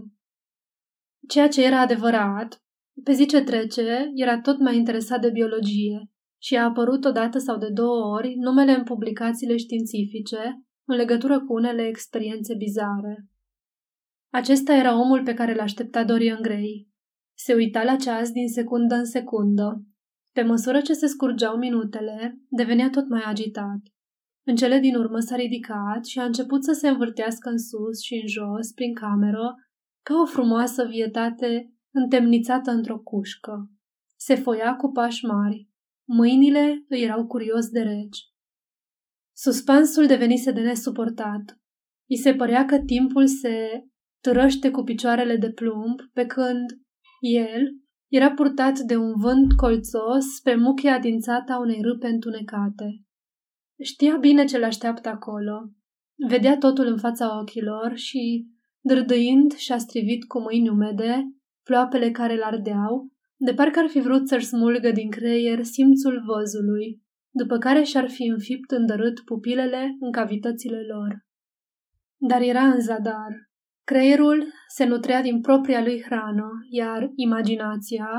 Ceea 1.28 1.48
ce 1.48 1.64
era 1.64 1.80
adevărat, 1.80 2.64
pe 3.04 3.12
zi 3.12 3.26
ce 3.26 3.42
trece, 3.42 4.12
era 4.16 4.42
tot 4.42 4.60
mai 4.60 4.76
interesat 4.76 5.22
de 5.22 5.30
biologie 5.30 6.10
și 6.46 6.56
a 6.56 6.64
apărut 6.64 7.06
odată 7.06 7.38
sau 7.38 7.58
de 7.58 7.70
două 7.70 8.16
ori 8.16 8.36
numele 8.36 8.72
în 8.72 8.84
publicațiile 8.84 9.58
științifice 9.58 10.62
în 10.88 10.96
legătură 10.96 11.40
cu 11.40 11.54
unele 11.54 11.82
experiențe 11.82 12.56
bizare. 12.56 13.28
Acesta 14.34 14.74
era 14.74 15.00
omul 15.00 15.24
pe 15.24 15.34
care 15.34 15.56
l-aștepta 15.56 16.04
Dorian 16.04 16.42
Gray. 16.42 16.88
Se 17.38 17.54
uita 17.54 17.84
la 17.84 17.96
ceas 17.96 18.32
din 18.32 18.48
secundă 18.48 18.96
în 18.96 19.06
secundă. 19.06 19.82
Pe 20.32 20.42
măsură 20.42 20.82
ce 20.82 20.94
se 20.94 21.08
scurgeau 21.08 21.58
minutele, 21.58 22.40
devenea 22.50 22.90
tot 22.90 23.10
mai 23.10 23.22
agitat. 23.26 23.80
În 24.48 24.56
cele 24.56 24.80
din 24.80 24.96
urmă 24.96 25.20
s-a 25.20 25.36
ridicat 25.36 26.06
și 26.06 26.20
a 26.20 26.24
început 26.24 26.64
să 26.64 26.72
se 26.72 26.88
învârtească 26.88 27.50
în 27.50 27.58
sus 27.58 28.02
și 28.02 28.14
în 28.14 28.28
jos, 28.28 28.72
prin 28.72 28.94
cameră, 28.94 29.56
ca 30.06 30.14
o 30.22 30.26
frumoasă 30.26 30.86
vietate 30.86 31.74
întemnițată 31.94 32.72
într-o 32.72 33.00
cușcă. 33.00 33.70
Se 34.16 34.36
foia 34.36 34.76
cu 34.76 34.92
pași 34.92 35.26
mari. 35.26 35.74
Mâinile 36.08 36.86
îi 36.90 37.02
erau 37.02 37.28
curios 37.28 37.70
de 37.70 37.82
reci. 37.82 38.20
Suspansul 39.36 40.06
devenise 40.06 40.52
de 40.52 40.62
nesuportat. 40.62 41.60
I 42.10 42.16
se 42.16 42.34
părea 42.34 42.66
că 42.66 42.80
timpul 42.80 43.28
se 43.28 43.84
târăște 44.22 44.72
cu 44.72 44.84
picioarele 44.84 45.36
de 45.36 45.52
plumb, 45.52 46.00
pe 46.14 46.26
când 46.26 46.66
el 47.20 47.62
era 48.12 48.32
purtat 48.32 48.80
de 48.80 48.96
un 48.96 49.14
vânt 49.16 49.54
colțos 49.54 50.26
spre 50.36 50.56
muchia 50.56 50.94
adințată 50.94 51.52
a 51.52 51.60
unei 51.60 51.82
râpe 51.82 52.08
întunecate. 52.08 53.04
Știa 53.84 54.18
bine 54.18 54.46
ce 54.46 54.58
l-așteaptă 54.58 55.10
acolo. 55.10 55.72
Vedea 56.28 56.58
totul 56.58 56.86
în 56.86 56.98
fața 56.98 57.40
ochilor 57.40 57.96
și, 57.96 58.48
dârdâind 58.82 59.54
și-a 59.54 59.78
strivit 59.78 60.26
cu 60.26 60.40
mâini 60.40 60.70
umede, 60.70 61.24
ploapele 61.64 62.12
care 62.12 62.38
l-ardeau, 62.38 63.12
de 63.46 63.54
parcă 63.54 63.80
ar 63.80 63.88
fi 63.88 64.00
vrut 64.00 64.28
să-și 64.28 64.46
smulgă 64.46 64.92
din 64.92 65.10
creier 65.10 65.64
simțul 65.64 66.24
văzului, 66.26 67.02
după 67.32 67.58
care 67.58 67.84
și-ar 67.84 68.10
fi 68.10 68.24
înfipt 68.24 68.72
îndărât 68.72 69.20
pupilele 69.20 69.96
în 70.00 70.12
cavitățile 70.12 70.82
lor. 70.94 71.26
Dar 72.18 72.42
era 72.42 72.62
în 72.62 72.82
zadar. 72.82 73.34
Creierul 73.84 74.46
se 74.68 74.86
nutrea 74.86 75.22
din 75.22 75.42
propria 75.42 75.82
lui 75.82 76.02
hrană, 76.02 76.50
iar 76.70 77.12
imaginația, 77.16 78.10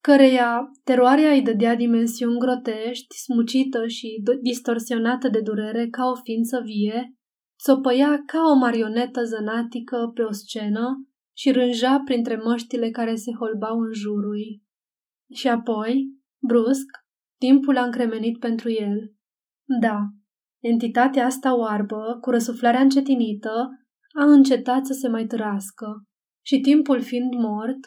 căreia 0.00 0.70
teroarea 0.84 1.30
îi 1.32 1.42
dădea 1.42 1.74
dimensiuni 1.74 2.38
grotești, 2.38 3.16
smucită 3.24 3.86
și 3.86 4.22
distorsionată 4.42 5.28
de 5.28 5.40
durere 5.40 5.88
ca 5.88 6.04
o 6.04 6.14
ființă 6.14 6.60
vie, 6.64 7.14
țopăia 7.62 8.22
ca 8.26 8.40
o 8.52 8.54
marionetă 8.54 9.22
zănatică 9.24 10.10
pe 10.14 10.22
o 10.22 10.32
scenă 10.32 11.06
și 11.36 11.50
rânja 11.50 12.00
printre 12.04 12.36
măștile 12.36 12.90
care 12.90 13.14
se 13.14 13.32
holbau 13.32 13.78
în 13.78 13.92
jurul 13.92 14.38
ei. 14.38 14.62
Și 15.34 15.48
apoi, 15.48 16.08
brusc, 16.42 16.86
timpul 17.38 17.76
a 17.76 17.84
încremenit 17.84 18.38
pentru 18.38 18.70
el. 18.70 19.14
Da, 19.80 19.98
entitatea 20.62 21.24
asta 21.24 21.56
oarbă, 21.58 22.18
cu 22.20 22.30
răsuflarea 22.30 22.80
încetinită, 22.80 23.68
a 24.20 24.24
încetat 24.24 24.86
să 24.86 24.92
se 24.92 25.08
mai 25.08 25.26
târască 25.26 26.06
și 26.44 26.60
timpul 26.60 27.02
fiind 27.02 27.34
mort, 27.34 27.78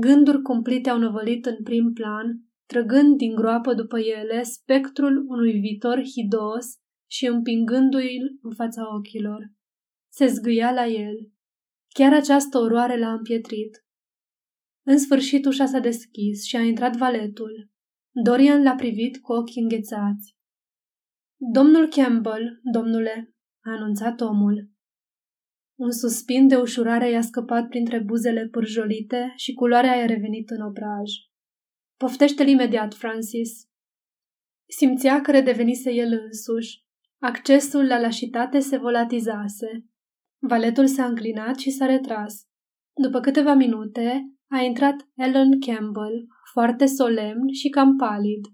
Gânduri 0.00 0.42
cumplite 0.42 0.90
au 0.90 0.98
năvălit 0.98 1.46
în 1.46 1.62
prim 1.62 1.92
plan, 1.92 2.40
trăgând 2.66 3.16
din 3.16 3.34
groapă 3.34 3.74
după 3.74 3.98
ele 3.98 4.42
spectrul 4.42 5.24
unui 5.26 5.60
viitor 5.60 6.02
hidos 6.04 6.66
și 7.10 7.26
împingându-i 7.26 8.18
în 8.42 8.54
fața 8.54 8.94
ochilor. 8.94 9.52
Se 10.12 10.26
zgâia 10.26 10.72
la 10.72 10.86
el. 10.86 11.31
Chiar 11.92 12.12
această 12.12 12.58
oroare 12.58 12.98
l-a 12.98 13.12
împietrit. 13.12 13.84
În 14.86 14.98
sfârșit 14.98 15.44
ușa 15.44 15.66
s-a 15.66 15.78
deschis 15.78 16.44
și 16.44 16.56
a 16.56 16.60
intrat 16.60 16.96
valetul. 16.96 17.70
Dorian 18.10 18.62
l-a 18.62 18.74
privit 18.74 19.20
cu 19.20 19.32
ochii 19.32 19.62
înghețați. 19.62 20.36
Domnul 21.36 21.88
Campbell, 21.88 22.60
domnule, 22.72 23.34
a 23.64 23.70
anunțat 23.70 24.20
omul. 24.20 24.70
Un 25.78 25.90
suspin 25.90 26.48
de 26.48 26.56
ușurare 26.56 27.10
i-a 27.10 27.20
scăpat 27.20 27.68
printre 27.68 27.98
buzele 27.98 28.48
pârjolite 28.48 29.32
și 29.36 29.52
culoarea 29.52 29.94
i-a 29.94 30.06
revenit 30.06 30.50
în 30.50 30.60
obraj. 30.60 31.10
Poftește-l 31.96 32.48
imediat, 32.48 32.94
Francis. 32.94 33.50
Simțea 34.68 35.20
că 35.20 35.30
redevenise 35.30 35.90
el 35.90 36.12
însuși. 36.24 36.84
Accesul 37.18 37.86
la 37.86 38.00
lașitate 38.00 38.58
se 38.58 38.76
volatizase. 38.76 39.86
Valetul 40.46 40.86
s-a 40.86 41.04
înclinat 41.04 41.58
și 41.58 41.70
s-a 41.70 41.86
retras. 41.86 42.46
După 43.02 43.20
câteva 43.20 43.54
minute, 43.54 44.34
a 44.48 44.58
intrat 44.58 45.08
Ellen 45.14 45.60
Campbell, 45.60 46.26
foarte 46.52 46.86
solemn 46.86 47.52
și 47.52 47.68
cam 47.68 47.96
palid, 47.96 48.44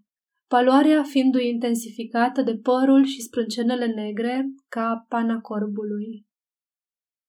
paloarea 0.49 1.02
fiindu-i 1.02 1.49
intensificată 1.49 2.42
de 2.42 2.57
părul 2.57 3.04
și 3.04 3.23
sprâncenele 3.23 3.87
negre 3.87 4.45
ca 4.68 5.04
pana 5.09 5.40
corbului. 5.40 6.26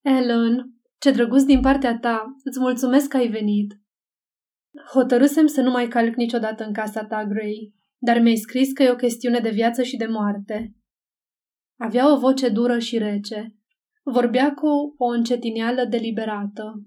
Ellen, 0.01 0.74
ce 0.98 1.12
drăguț 1.12 1.42
din 1.42 1.62
partea 1.62 1.98
ta, 2.00 2.36
îți 2.44 2.60
mulțumesc 2.60 3.08
că 3.08 3.18
ai 3.18 3.28
venit. 3.28 3.82
Hotărâsem 4.94 5.48
să 5.48 5.62
nu 5.62 5.72
mai 5.72 5.88
calc 5.88 6.16
niciodată 6.16 6.66
în 6.66 6.74
casa 6.74 7.06
ta, 7.06 7.25
Gray, 7.25 7.74
dar 7.98 8.20
mi-ai 8.20 8.36
scris 8.36 8.72
că 8.72 8.84
e 8.84 8.92
o 8.92 8.96
chestiune 8.96 9.39
de 9.39 9.50
viață 9.50 9.84
și 9.84 9.98
de 9.98 10.06
moarte. 10.06 10.75
Avea 11.78 12.13
o 12.13 12.20
voce 12.20 12.50
dură 12.50 12.80
și 12.80 12.98
rece. 12.98 13.54
Vorbea 14.03 14.53
cu 14.53 14.96
o 14.98 15.06
încetineală 15.06 15.86
deliberată. 15.86 16.84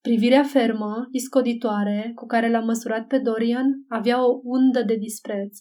Privirea 0.00 0.42
fermă, 0.42 1.08
iscoditoare, 1.10 2.12
cu 2.14 2.26
care 2.26 2.50
l-a 2.50 2.60
măsurat 2.60 3.06
pe 3.06 3.18
Dorian, 3.18 3.84
avea 3.88 4.26
o 4.26 4.40
undă 4.42 4.82
de 4.82 4.96
dispreț. 4.96 5.58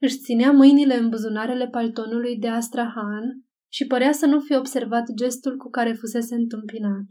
Își 0.00 0.18
ținea 0.18 0.52
mâinile 0.52 0.96
în 0.96 1.08
buzunarele 1.08 1.68
paltonului 1.68 2.38
de 2.38 2.48
Astrahan 2.48 3.44
și 3.72 3.86
părea 3.86 4.12
să 4.12 4.26
nu 4.26 4.40
fi 4.40 4.54
observat 4.54 5.04
gestul 5.14 5.56
cu 5.56 5.68
care 5.68 5.92
fusese 5.92 6.34
întâmpinat. 6.34 7.04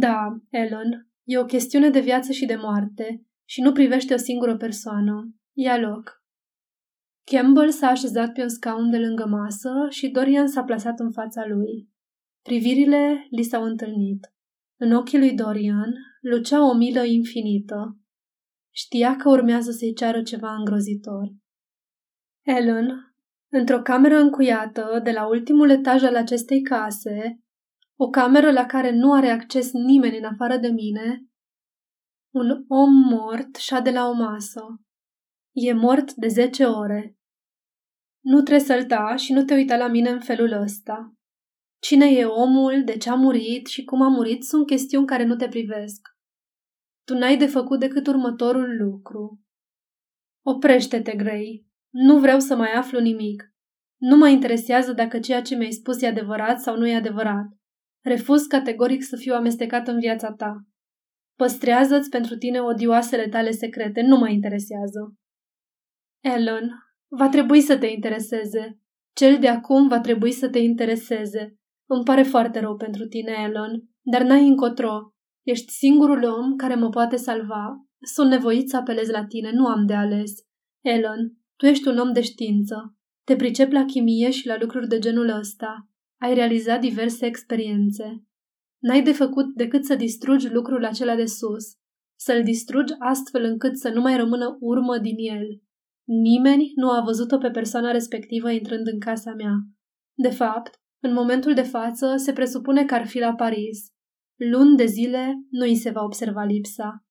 Da, 0.00 0.36
Ellen, 0.50 1.08
e 1.24 1.38
o 1.38 1.44
chestiune 1.44 1.90
de 1.90 2.00
viață 2.00 2.32
și 2.32 2.46
de 2.46 2.56
moarte 2.56 3.26
și 3.48 3.60
nu 3.60 3.72
privește 3.72 4.14
o 4.14 4.16
singură 4.16 4.56
persoană. 4.56 5.34
Ia 5.52 5.78
loc. 5.78 6.24
Campbell 7.30 7.70
s-a 7.70 7.88
așezat 7.88 8.32
pe 8.32 8.42
un 8.42 8.48
scaun 8.48 8.90
de 8.90 8.98
lângă 8.98 9.26
masă 9.26 9.70
și 9.88 10.08
Dorian 10.08 10.46
s-a 10.46 10.62
plasat 10.62 10.98
în 10.98 11.12
fața 11.12 11.46
lui. 11.46 11.88
Privirile 12.42 13.26
li 13.30 13.42
s-au 13.42 13.62
întâlnit. 13.62 14.32
În 14.80 14.92
ochii 14.92 15.18
lui 15.18 15.34
Dorian 15.34 15.94
lucea 16.20 16.68
o 16.68 16.74
milă 16.74 17.04
infinită. 17.04 17.98
Știa 18.74 19.16
că 19.16 19.28
urmează 19.28 19.70
să-i 19.70 19.94
ceară 19.94 20.22
ceva 20.22 20.54
îngrozitor. 20.54 21.34
Ellen, 22.42 23.14
într-o 23.52 23.82
cameră 23.82 24.16
încuiată 24.16 25.00
de 25.02 25.10
la 25.10 25.26
ultimul 25.26 25.70
etaj 25.70 26.02
al 26.02 26.16
acestei 26.16 26.62
case, 26.62 27.40
o 27.96 28.08
cameră 28.08 28.50
la 28.50 28.66
care 28.66 28.90
nu 28.90 29.12
are 29.12 29.30
acces 29.30 29.72
nimeni 29.72 30.18
în 30.18 30.24
afară 30.24 30.56
de 30.56 30.68
mine, 30.68 31.26
un 32.34 32.64
om 32.68 32.90
mort 32.90 33.56
șade 33.56 33.90
la 33.90 34.08
o 34.08 34.12
masă. 34.12 34.60
E 35.52 35.72
mort 35.72 36.12
de 36.12 36.28
zece 36.28 36.64
ore. 36.64 37.15
Nu 38.26 38.42
trebuie 38.42 38.66
sălta 38.66 39.16
și 39.16 39.32
nu 39.32 39.44
te 39.44 39.54
uita 39.54 39.76
la 39.76 39.88
mine 39.88 40.10
în 40.10 40.20
felul 40.20 40.52
ăsta. 40.52 41.14
Cine 41.78 42.06
e 42.06 42.24
omul, 42.24 42.82
de 42.84 42.96
ce 42.96 43.10
a 43.10 43.14
murit 43.14 43.66
și 43.66 43.84
cum 43.84 44.02
a 44.02 44.08
murit 44.08 44.44
sunt 44.44 44.66
chestiuni 44.66 45.06
care 45.06 45.24
nu 45.24 45.36
te 45.36 45.48
privesc. 45.48 46.08
Tu 47.04 47.14
n-ai 47.14 47.36
de 47.36 47.46
făcut 47.46 47.80
decât 47.80 48.06
următorul 48.06 48.76
lucru. 48.76 49.40
Oprește-te, 50.44 51.16
Grey. 51.16 51.66
Nu 51.90 52.18
vreau 52.18 52.38
să 52.38 52.56
mai 52.56 52.72
aflu 52.72 52.98
nimic. 52.98 53.52
Nu 54.00 54.16
mă 54.16 54.28
interesează 54.28 54.92
dacă 54.92 55.18
ceea 55.18 55.42
ce 55.42 55.54
mi-ai 55.54 55.72
spus 55.72 56.02
e 56.02 56.06
adevărat 56.06 56.60
sau 56.60 56.76
nu 56.76 56.86
e 56.86 56.94
adevărat. 56.94 57.46
Refuz 58.04 58.42
categoric 58.42 59.02
să 59.02 59.16
fiu 59.16 59.34
amestecat 59.34 59.88
în 59.88 59.98
viața 59.98 60.32
ta. 60.32 60.66
Păstrează-ți 61.34 62.10
pentru 62.10 62.36
tine 62.36 62.60
odioasele 62.60 63.28
tale 63.28 63.50
secrete, 63.50 64.00
nu 64.00 64.16
mă 64.16 64.28
interesează. 64.28 65.14
Ellen, 66.20 66.85
va 67.08 67.28
trebui 67.28 67.60
să 67.60 67.78
te 67.78 67.86
intereseze. 67.86 68.80
Cel 69.12 69.38
de 69.38 69.48
acum 69.48 69.88
va 69.88 70.00
trebui 70.00 70.32
să 70.32 70.48
te 70.48 70.58
intereseze. 70.58 71.56
Îmi 71.88 72.04
pare 72.04 72.22
foarte 72.22 72.60
rău 72.60 72.76
pentru 72.76 73.06
tine, 73.06 73.32
Ellen, 73.32 73.88
dar 74.02 74.22
n-ai 74.22 74.48
încotro. 74.48 75.12
Ești 75.42 75.72
singurul 75.72 76.24
om 76.24 76.56
care 76.56 76.74
mă 76.74 76.88
poate 76.88 77.16
salva. 77.16 77.86
Sunt 78.14 78.30
nevoit 78.30 78.68
să 78.68 78.76
apelez 78.76 79.08
la 79.08 79.26
tine, 79.26 79.50
nu 79.52 79.66
am 79.66 79.86
de 79.86 79.94
ales. 79.94 80.32
Ellen, 80.84 81.32
tu 81.56 81.66
ești 81.66 81.88
un 81.88 81.98
om 81.98 82.12
de 82.12 82.20
știință. 82.20 82.96
Te 83.24 83.36
pricep 83.36 83.72
la 83.72 83.84
chimie 83.84 84.30
și 84.30 84.46
la 84.46 84.56
lucruri 84.60 84.88
de 84.88 84.98
genul 84.98 85.28
ăsta. 85.28 85.88
Ai 86.20 86.34
realizat 86.34 86.80
diverse 86.80 87.26
experiențe. 87.26 88.24
N-ai 88.78 89.02
de 89.02 89.12
făcut 89.12 89.54
decât 89.54 89.84
să 89.84 89.94
distrugi 89.94 90.48
lucrul 90.48 90.84
acela 90.84 91.14
de 91.14 91.26
sus, 91.26 91.64
să-l 92.18 92.42
distrugi 92.42 92.92
astfel 92.98 93.44
încât 93.44 93.76
să 93.76 93.88
nu 93.88 94.00
mai 94.00 94.16
rămână 94.16 94.56
urmă 94.60 94.98
din 94.98 95.16
el. 95.16 95.60
Nimeni 96.06 96.72
nu 96.74 96.90
a 96.90 97.02
văzut-o 97.04 97.38
pe 97.38 97.50
persoana 97.50 97.90
respectivă 97.90 98.50
intrând 98.50 98.86
în 98.86 99.00
casa 99.00 99.32
mea. 99.32 99.54
De 100.18 100.30
fapt, 100.30 100.80
în 101.02 101.12
momentul 101.12 101.54
de 101.54 101.62
față, 101.62 102.14
se 102.16 102.32
presupune 102.32 102.84
că 102.84 102.94
ar 102.94 103.06
fi 103.06 103.18
la 103.18 103.34
Paris. 103.34 103.86
Luni 104.34 104.76
de 104.76 104.84
zile 104.84 105.34
nu 105.50 105.64
îi 105.64 105.76
se 105.76 105.90
va 105.90 106.02
observa 106.02 106.42
lipsa. 106.42 107.06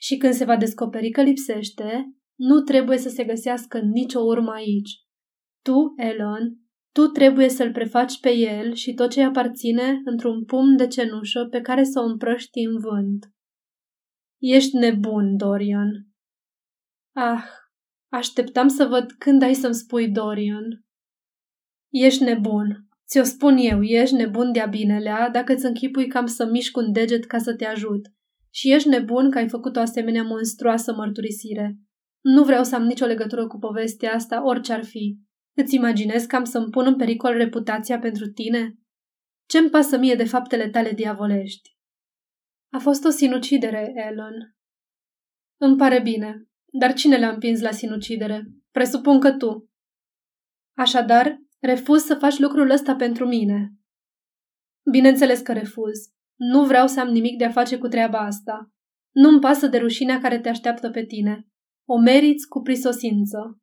Și 0.00 0.16
când 0.16 0.32
se 0.32 0.44
va 0.44 0.56
descoperi 0.56 1.10
că 1.10 1.22
lipsește, 1.22 2.12
nu 2.38 2.60
trebuie 2.60 2.98
să 2.98 3.08
se 3.08 3.24
găsească 3.24 3.78
nicio 3.78 4.20
urmă 4.20 4.52
aici. 4.52 4.90
Tu, 5.62 5.94
Ellen, 5.96 6.58
tu 6.92 7.06
trebuie 7.06 7.48
să-l 7.48 7.72
prefaci 7.72 8.20
pe 8.20 8.30
el 8.36 8.74
și 8.74 8.94
tot 8.94 9.10
ce 9.10 9.20
îi 9.20 9.26
aparține 9.26 10.00
într-un 10.04 10.44
pumn 10.44 10.76
de 10.76 10.86
cenușă 10.86 11.46
pe 11.50 11.60
care 11.60 11.84
să 11.84 12.00
o 12.00 12.04
împrăști 12.04 12.60
în 12.60 12.78
vânt. 12.78 13.32
Ești 14.40 14.76
nebun, 14.76 15.36
Dorian. 15.36 16.06
Ah, 17.12 17.44
așteptam 18.08 18.68
să 18.68 18.84
văd 18.84 19.12
când 19.12 19.42
ai 19.42 19.54
să-mi 19.54 19.74
spui 19.74 20.08
Dorian. 20.10 20.84
Ești 21.88 22.22
nebun. 22.22 22.88
Ți-o 23.06 23.22
spun 23.22 23.56
eu, 23.56 23.82
ești 23.82 24.14
nebun 24.14 24.52
de-a 24.52 24.66
binelea 24.66 25.30
dacă 25.30 25.52
îți 25.52 25.64
închipui 25.64 26.06
cam 26.06 26.26
să 26.26 26.46
mișc 26.46 26.76
un 26.76 26.92
deget 26.92 27.24
ca 27.24 27.38
să 27.38 27.54
te 27.54 27.64
ajut. 27.64 28.06
Și 28.50 28.72
ești 28.72 28.88
nebun 28.88 29.30
că 29.30 29.38
ai 29.38 29.48
făcut 29.48 29.76
o 29.76 29.80
asemenea 29.80 30.22
monstruoasă 30.22 30.94
mărturisire. 30.94 31.78
Nu 32.20 32.44
vreau 32.44 32.64
să 32.64 32.74
am 32.74 32.82
nicio 32.82 33.06
legătură 33.06 33.46
cu 33.46 33.58
povestea 33.58 34.12
asta, 34.12 34.44
orice 34.44 34.72
ar 34.72 34.84
fi. 34.84 35.18
Îți 35.56 35.74
imaginezi 35.74 36.26
că 36.26 36.36
am 36.36 36.44
să-mi 36.44 36.70
pun 36.70 36.86
în 36.86 36.96
pericol 36.96 37.36
reputația 37.36 37.98
pentru 37.98 38.26
tine? 38.26 38.78
Ce-mi 39.48 39.70
pasă 39.70 39.98
mie 39.98 40.14
de 40.14 40.24
faptele 40.24 40.68
tale 40.68 40.90
diavolești? 40.90 41.76
A 42.72 42.78
fost 42.78 43.04
o 43.04 43.10
sinucidere, 43.10 43.92
Ellen. 43.94 44.56
Îmi 45.60 45.76
pare 45.76 46.00
bine, 46.00 46.48
dar 46.72 46.92
cine 46.92 47.18
l-a 47.18 47.28
împins 47.28 47.60
la 47.60 47.70
sinucidere? 47.70 48.46
Presupun 48.70 49.20
că 49.20 49.32
tu. 49.32 49.70
Așadar, 50.76 51.38
refuz 51.60 52.02
să 52.02 52.14
faci 52.14 52.38
lucrul 52.38 52.70
ăsta 52.70 52.96
pentru 52.96 53.26
mine. 53.26 53.72
Bineînțeles 54.90 55.40
că 55.40 55.52
refuz. 55.52 55.98
Nu 56.36 56.64
vreau 56.64 56.86
să 56.86 57.00
am 57.00 57.08
nimic 57.08 57.38
de 57.38 57.44
a 57.44 57.50
face 57.50 57.78
cu 57.78 57.88
treaba 57.88 58.18
asta. 58.18 58.72
Nu-mi 59.14 59.40
pasă 59.40 59.66
de 59.66 59.78
rușinea 59.78 60.18
care 60.18 60.40
te 60.40 60.48
așteaptă 60.48 60.90
pe 60.90 61.04
tine. 61.04 61.46
O 61.88 61.98
meriți 61.98 62.48
cu 62.48 62.60
prisosință. 62.60 63.58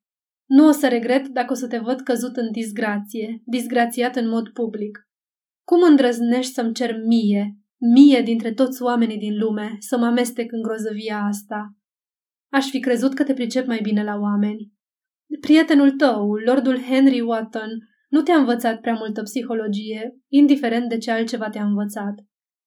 Nu 0.45 0.67
o 0.67 0.71
să 0.71 0.87
regret 0.87 1.27
dacă 1.27 1.51
o 1.51 1.55
să 1.55 1.67
te 1.67 1.77
văd 1.77 2.01
căzut 2.01 2.35
în 2.35 2.51
disgrație, 2.51 3.41
disgrațiat 3.45 4.15
în 4.15 4.29
mod 4.29 4.49
public. 4.49 5.07
Cum 5.63 5.81
îndrăznești 5.81 6.53
să-mi 6.53 6.73
cer 6.73 6.95
mie, 7.05 7.57
mie 7.93 8.21
dintre 8.21 8.53
toți 8.53 8.81
oamenii 8.81 9.17
din 9.17 9.37
lume, 9.37 9.75
să 9.79 9.97
mă 9.97 10.05
amestec 10.05 10.51
în 10.51 10.61
grozăvia 10.61 11.17
asta? 11.17 11.75
Aș 12.55 12.69
fi 12.69 12.79
crezut 12.79 13.13
că 13.13 13.23
te 13.23 13.33
pricep 13.33 13.67
mai 13.67 13.79
bine 13.81 14.03
la 14.03 14.15
oameni. 14.15 14.71
Prietenul 15.39 15.91
tău, 15.91 16.33
Lordul 16.33 16.81
Henry 16.81 17.21
Wotton, 17.21 17.69
nu 18.09 18.21
te-a 18.21 18.37
învățat 18.37 18.81
prea 18.81 18.93
multă 18.93 19.21
psihologie, 19.21 20.19
indiferent 20.27 20.89
de 20.89 20.97
ce 20.97 21.11
altceva 21.11 21.49
te-a 21.49 21.63
învățat. 21.65 22.13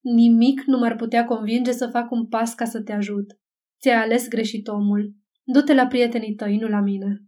Nimic 0.01 0.62
nu 0.66 0.79
m-ar 0.79 0.96
putea 0.96 1.24
convinge 1.24 1.72
să 1.72 1.87
fac 1.87 2.11
un 2.11 2.27
pas 2.27 2.55
ca 2.55 2.64
să 2.64 2.83
te 2.83 2.92
ajut. 2.92 3.38
Ți-ai 3.81 4.03
ales 4.03 4.29
greșit 4.29 4.68
omul. 4.68 5.14
Du-te 5.44 5.74
la 5.74 5.87
prietenii 5.87 6.35
tăi, 6.35 6.57
nu 6.57 6.68
la 6.68 6.81
mine. 6.81 7.24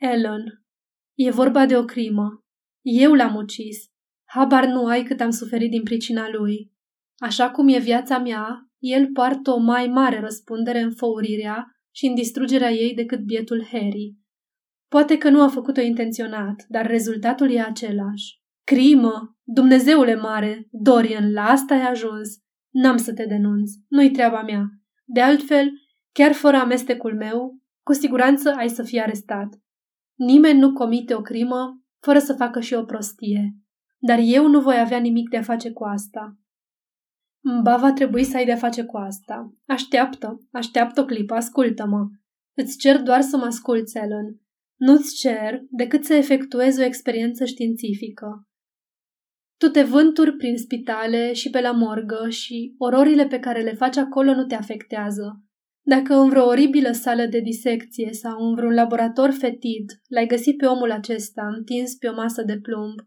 Ellen, 0.00 0.64
e 1.14 1.30
vorba 1.30 1.66
de 1.66 1.76
o 1.76 1.84
crimă. 1.84 2.44
Eu 2.82 3.12
l-am 3.12 3.34
ucis. 3.34 3.76
Habar 4.24 4.66
nu 4.66 4.86
ai 4.86 5.02
cât 5.02 5.20
am 5.20 5.30
suferit 5.30 5.70
din 5.70 5.82
pricina 5.82 6.30
lui. 6.30 6.73
Așa 7.24 7.50
cum 7.50 7.68
e 7.68 7.78
viața 7.78 8.18
mea, 8.18 8.68
el 8.78 9.10
poartă 9.12 9.50
o 9.50 9.58
mai 9.58 9.86
mare 9.86 10.20
răspundere 10.20 10.80
în 10.80 10.94
făurirea 10.94 11.66
și 11.94 12.06
în 12.06 12.14
distrugerea 12.14 12.70
ei 12.70 12.94
decât 12.94 13.20
bietul 13.20 13.66
Harry. 13.70 14.16
Poate 14.88 15.18
că 15.18 15.30
nu 15.30 15.42
a 15.42 15.48
făcut-o 15.48 15.80
intenționat, 15.80 16.64
dar 16.68 16.86
rezultatul 16.86 17.50
e 17.50 17.60
același. 17.60 18.40
Crimă! 18.64 19.36
Dumnezeule 19.42 20.14
mare! 20.14 20.68
Dorian, 20.70 21.32
la 21.32 21.42
asta 21.42 21.74
ai 21.74 21.82
ajuns. 21.82 22.28
N-am 22.70 22.96
să 22.96 23.12
te 23.12 23.24
denunț. 23.24 23.70
Nu-i 23.88 24.10
treaba 24.10 24.42
mea. 24.42 24.64
De 25.04 25.20
altfel, 25.20 25.70
chiar 26.12 26.32
fără 26.32 26.56
amestecul 26.56 27.16
meu, 27.16 27.60
cu 27.82 27.92
siguranță 27.92 28.52
ai 28.56 28.68
să 28.68 28.82
fii 28.82 29.00
arestat. 29.00 29.48
Nimeni 30.14 30.58
nu 30.58 30.72
comite 30.72 31.14
o 31.14 31.20
crimă 31.20 31.82
fără 32.00 32.18
să 32.18 32.32
facă 32.32 32.60
și 32.60 32.74
o 32.74 32.84
prostie. 32.84 33.56
Dar 33.98 34.18
eu 34.22 34.48
nu 34.48 34.60
voi 34.60 34.78
avea 34.78 34.98
nimic 34.98 35.28
de 35.28 35.36
a 35.36 35.42
face 35.42 35.72
cu 35.72 35.84
asta. 35.84 36.38
Ba, 37.62 37.76
va 37.76 37.92
trebui 37.92 38.24
să 38.24 38.36
ai 38.36 38.44
de-a 38.44 38.56
face 38.56 38.84
cu 38.84 38.96
asta. 38.96 39.54
Așteaptă, 39.66 40.48
așteaptă 40.52 41.00
o 41.00 41.04
clipă, 41.04 41.34
ascultă-mă. 41.34 42.08
Îți 42.56 42.78
cer 42.78 43.02
doar 43.02 43.20
să 43.20 43.36
mă 43.36 43.44
asculți, 43.44 43.96
Ellen. 43.96 44.40
Nu-ți 44.76 45.14
cer 45.14 45.62
decât 45.70 46.04
să 46.04 46.14
efectuezi 46.14 46.80
o 46.80 46.84
experiență 46.84 47.44
științifică. 47.44 48.48
Tu 49.56 49.68
te 49.68 49.82
vânturi 49.82 50.36
prin 50.36 50.56
spitale 50.56 51.32
și 51.32 51.50
pe 51.50 51.60
la 51.60 51.72
morgă 51.72 52.28
și 52.28 52.74
ororile 52.78 53.26
pe 53.26 53.38
care 53.38 53.62
le 53.62 53.72
faci 53.72 53.96
acolo 53.96 54.34
nu 54.34 54.44
te 54.44 54.54
afectează. 54.54 55.42
Dacă 55.86 56.14
în 56.14 56.28
vreo 56.28 56.44
oribilă 56.44 56.92
sală 56.92 57.26
de 57.26 57.40
disecție 57.40 58.12
sau 58.12 58.46
în 58.48 58.54
vreun 58.54 58.74
laborator 58.74 59.30
fetid 59.30 59.90
l-ai 60.08 60.26
găsit 60.26 60.56
pe 60.56 60.66
omul 60.66 60.90
acesta 60.90 61.46
întins 61.56 61.94
pe 61.94 62.08
o 62.08 62.14
masă 62.14 62.42
de 62.42 62.58
plumb, 62.60 62.98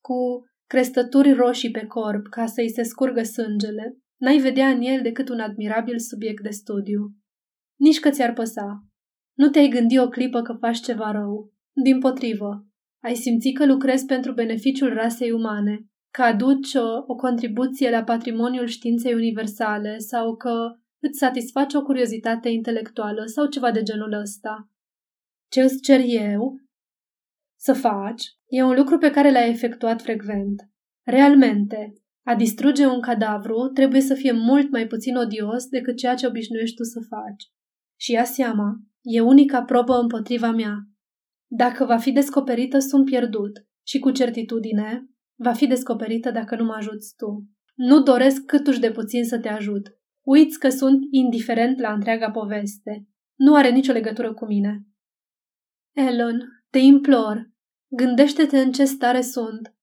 cu 0.00 0.49
crestături 0.72 1.32
roșii 1.32 1.70
pe 1.70 1.86
corp 1.86 2.26
ca 2.26 2.46
să-i 2.46 2.70
se 2.70 2.82
scurgă 2.82 3.22
sângele, 3.22 3.96
n-ai 4.20 4.38
vedea 4.38 4.68
în 4.68 4.80
el 4.80 5.02
decât 5.02 5.28
un 5.28 5.40
admirabil 5.40 5.98
subiect 5.98 6.42
de 6.42 6.50
studiu. 6.50 7.14
Nici 7.76 8.00
că 8.00 8.10
ți-ar 8.10 8.32
păsa. 8.32 8.84
Nu 9.36 9.48
te-ai 9.48 9.68
gândi 9.68 9.98
o 9.98 10.08
clipă 10.08 10.42
că 10.42 10.52
faci 10.52 10.80
ceva 10.80 11.10
rău. 11.10 11.52
Din 11.84 11.98
potrivă, 11.98 12.66
ai 13.02 13.14
simțit 13.14 13.56
că 13.56 13.66
lucrezi 13.66 14.06
pentru 14.06 14.32
beneficiul 14.32 14.92
rasei 14.94 15.32
umane, 15.32 15.86
că 16.10 16.22
aduci 16.22 16.74
o, 16.74 17.04
o 17.06 17.14
contribuție 17.14 17.90
la 17.90 18.04
patrimoniul 18.04 18.66
științei 18.66 19.14
universale 19.14 19.98
sau 19.98 20.36
că 20.36 20.70
îți 21.02 21.18
satisface 21.18 21.76
o 21.76 21.82
curiozitate 21.82 22.48
intelectuală 22.48 23.24
sau 23.24 23.46
ceva 23.46 23.70
de 23.70 23.82
genul 23.82 24.12
ăsta. 24.12 24.70
Ce 25.48 25.62
îți 25.62 25.80
cer 25.80 26.00
eu 26.06 26.60
să 27.60 27.72
faci 27.72 28.24
e 28.46 28.62
un 28.62 28.74
lucru 28.74 28.98
pe 28.98 29.10
care 29.10 29.30
l-ai 29.30 29.50
efectuat 29.50 30.02
frecvent. 30.02 30.70
Realmente, 31.06 31.92
a 32.26 32.34
distruge 32.34 32.86
un 32.86 33.00
cadavru 33.00 33.70
trebuie 33.74 34.00
să 34.00 34.14
fie 34.14 34.32
mult 34.32 34.70
mai 34.70 34.86
puțin 34.86 35.16
odios 35.16 35.66
decât 35.66 35.96
ceea 35.96 36.14
ce 36.14 36.26
obișnuiești 36.26 36.76
tu 36.76 36.82
să 36.82 37.00
faci. 37.08 37.44
Și 37.98 38.12
ia 38.12 38.24
seama, 38.24 38.76
e 39.00 39.20
unica 39.20 39.62
probă 39.62 39.94
împotriva 39.94 40.50
mea. 40.50 40.76
Dacă 41.46 41.84
va 41.84 41.96
fi 41.96 42.12
descoperită, 42.12 42.78
sunt 42.78 43.04
pierdut 43.04 43.66
și 43.86 43.98
cu 43.98 44.10
certitudine 44.10 45.08
va 45.34 45.52
fi 45.52 45.66
descoperită 45.66 46.30
dacă 46.30 46.56
nu 46.56 46.64
mă 46.64 46.74
ajuți 46.76 47.14
tu. 47.16 47.48
Nu 47.74 48.02
doresc 48.02 48.44
câtuși 48.44 48.80
de 48.80 48.90
puțin 48.90 49.24
să 49.24 49.38
te 49.38 49.48
ajut. 49.48 49.98
Uiți 50.26 50.58
că 50.58 50.68
sunt 50.68 51.00
indiferent 51.10 51.78
la 51.78 51.92
întreaga 51.92 52.30
poveste. 52.30 53.06
Nu 53.34 53.54
are 53.54 53.70
nicio 53.70 53.92
legătură 53.92 54.34
cu 54.34 54.46
mine. 54.46 54.84
Ellen, 55.92 56.59
te 56.70 56.78
implor, 56.78 57.50
gândește-te 57.88 58.58
în 58.60 58.72
ce 58.72 58.84
stare 58.84 59.20
sunt. 59.20 59.74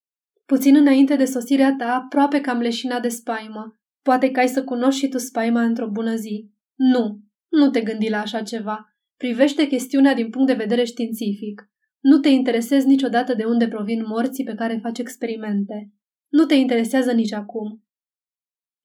Puțin 0.45 0.75
înainte 0.75 1.15
de 1.15 1.25
sosirea 1.25 1.75
ta, 1.77 1.93
aproape 1.93 2.41
că 2.41 2.49
am 2.49 2.59
leșinat 2.59 3.01
de 3.01 3.07
spaimă. 3.07 3.79
Poate 4.01 4.31
că 4.31 4.39
ai 4.39 4.47
să 4.47 4.63
cunoști 4.63 4.99
și 4.99 5.07
tu 5.07 5.17
spaima 5.17 5.61
într-o 5.61 5.89
bună 5.89 6.15
zi. 6.15 6.51
Nu, 6.75 7.19
nu 7.47 7.69
te 7.69 7.81
gândi 7.81 8.09
la 8.09 8.19
așa 8.19 8.41
ceva. 8.41 8.97
Privește 9.17 9.67
chestiunea 9.67 10.13
din 10.13 10.29
punct 10.29 10.47
de 10.47 10.53
vedere 10.53 10.83
științific. 10.83 11.69
Nu 11.99 12.19
te 12.19 12.29
interesezi 12.29 12.87
niciodată 12.87 13.33
de 13.33 13.43
unde 13.43 13.67
provin 13.67 14.03
morții 14.07 14.43
pe 14.43 14.53
care 14.55 14.79
faci 14.81 14.99
experimente. 14.99 15.91
Nu 16.27 16.45
te 16.45 16.53
interesează 16.53 17.11
nici 17.11 17.33
acum. 17.33 17.83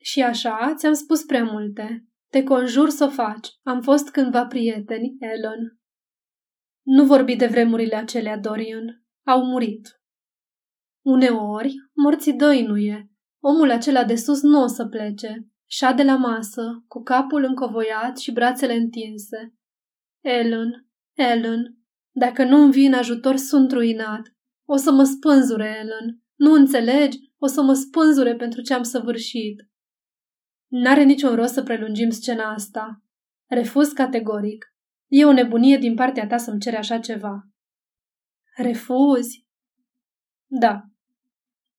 Și 0.00 0.22
așa 0.22 0.74
ți-am 0.76 0.92
spus 0.92 1.22
prea 1.22 1.44
multe. 1.44 2.06
Te 2.28 2.42
conjur 2.42 2.88
să 2.88 3.04
o 3.04 3.08
faci. 3.08 3.48
Am 3.62 3.80
fost 3.80 4.10
cândva 4.10 4.46
prieteni, 4.46 5.16
Ellen. 5.18 5.80
Nu 6.82 7.04
vorbi 7.04 7.36
de 7.36 7.46
vremurile 7.46 7.96
acelea, 7.96 8.38
Dorian. 8.38 9.04
Au 9.26 9.44
murit. 9.44 10.00
Uneori, 11.04 11.74
morții 11.92 12.32
dăinuie. 12.32 13.10
Omul 13.40 13.70
acela 13.70 14.04
de 14.04 14.14
sus 14.14 14.42
nu 14.42 14.62
o 14.62 14.66
să 14.66 14.86
plece. 14.86 15.46
Șade 15.66 16.02
la 16.02 16.16
masă, 16.16 16.84
cu 16.88 17.02
capul 17.02 17.44
încovoiat 17.44 18.18
și 18.18 18.32
brațele 18.32 18.74
întinse. 18.74 19.54
Ellen, 20.20 20.86
Ellen, 21.12 21.76
dacă 22.10 22.44
nu-mi 22.44 22.72
vin 22.72 22.94
ajutor, 22.94 23.36
sunt 23.36 23.72
ruinat. 23.72 24.22
O 24.68 24.76
să 24.76 24.92
mă 24.92 25.04
spânzure, 25.04 25.78
Ellen. 25.80 26.22
Nu 26.34 26.52
înțelegi? 26.52 27.18
O 27.38 27.46
să 27.46 27.62
mă 27.62 27.72
spânzure 27.72 28.34
pentru 28.36 28.60
ce 28.60 28.74
am 28.74 28.82
săvârșit. 28.82 29.60
N-are 30.66 31.02
niciun 31.02 31.34
rost 31.34 31.52
să 31.52 31.62
prelungim 31.62 32.10
scena 32.10 32.52
asta. 32.52 33.02
Refuz 33.48 33.92
categoric. 33.92 34.71
E 35.14 35.24
o 35.24 35.32
nebunie 35.32 35.76
din 35.76 35.94
partea 35.94 36.26
ta 36.26 36.36
să-mi 36.36 36.60
cere 36.60 36.76
așa 36.76 36.98
ceva. 36.98 37.48
Refuzi? 38.56 39.46
Da. 40.46 40.82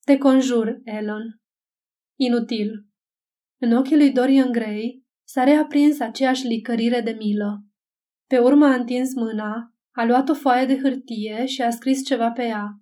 Te 0.06 0.18
conjur, 0.18 0.82
Ellen. 0.84 1.42
Inutil. 2.16 2.86
În 3.58 3.72
ochii 3.72 3.98
lui 3.98 4.12
Dorian 4.12 4.52
Gray 4.52 5.04
s-a 5.24 5.44
reaprins 5.44 6.00
aceeași 6.00 6.48
licărire 6.48 7.02
de 7.02 7.12
milă. 7.12 7.66
Pe 8.28 8.38
urmă 8.38 8.66
a 8.66 8.74
întins 8.74 9.14
mâna, 9.14 9.74
a 9.92 10.06
luat 10.06 10.30
o 10.30 10.34
foaie 10.34 10.66
de 10.66 10.80
hârtie 10.80 11.46
și 11.46 11.62
a 11.62 11.70
scris 11.70 12.06
ceva 12.06 12.32
pe 12.32 12.44
ea. 12.44 12.80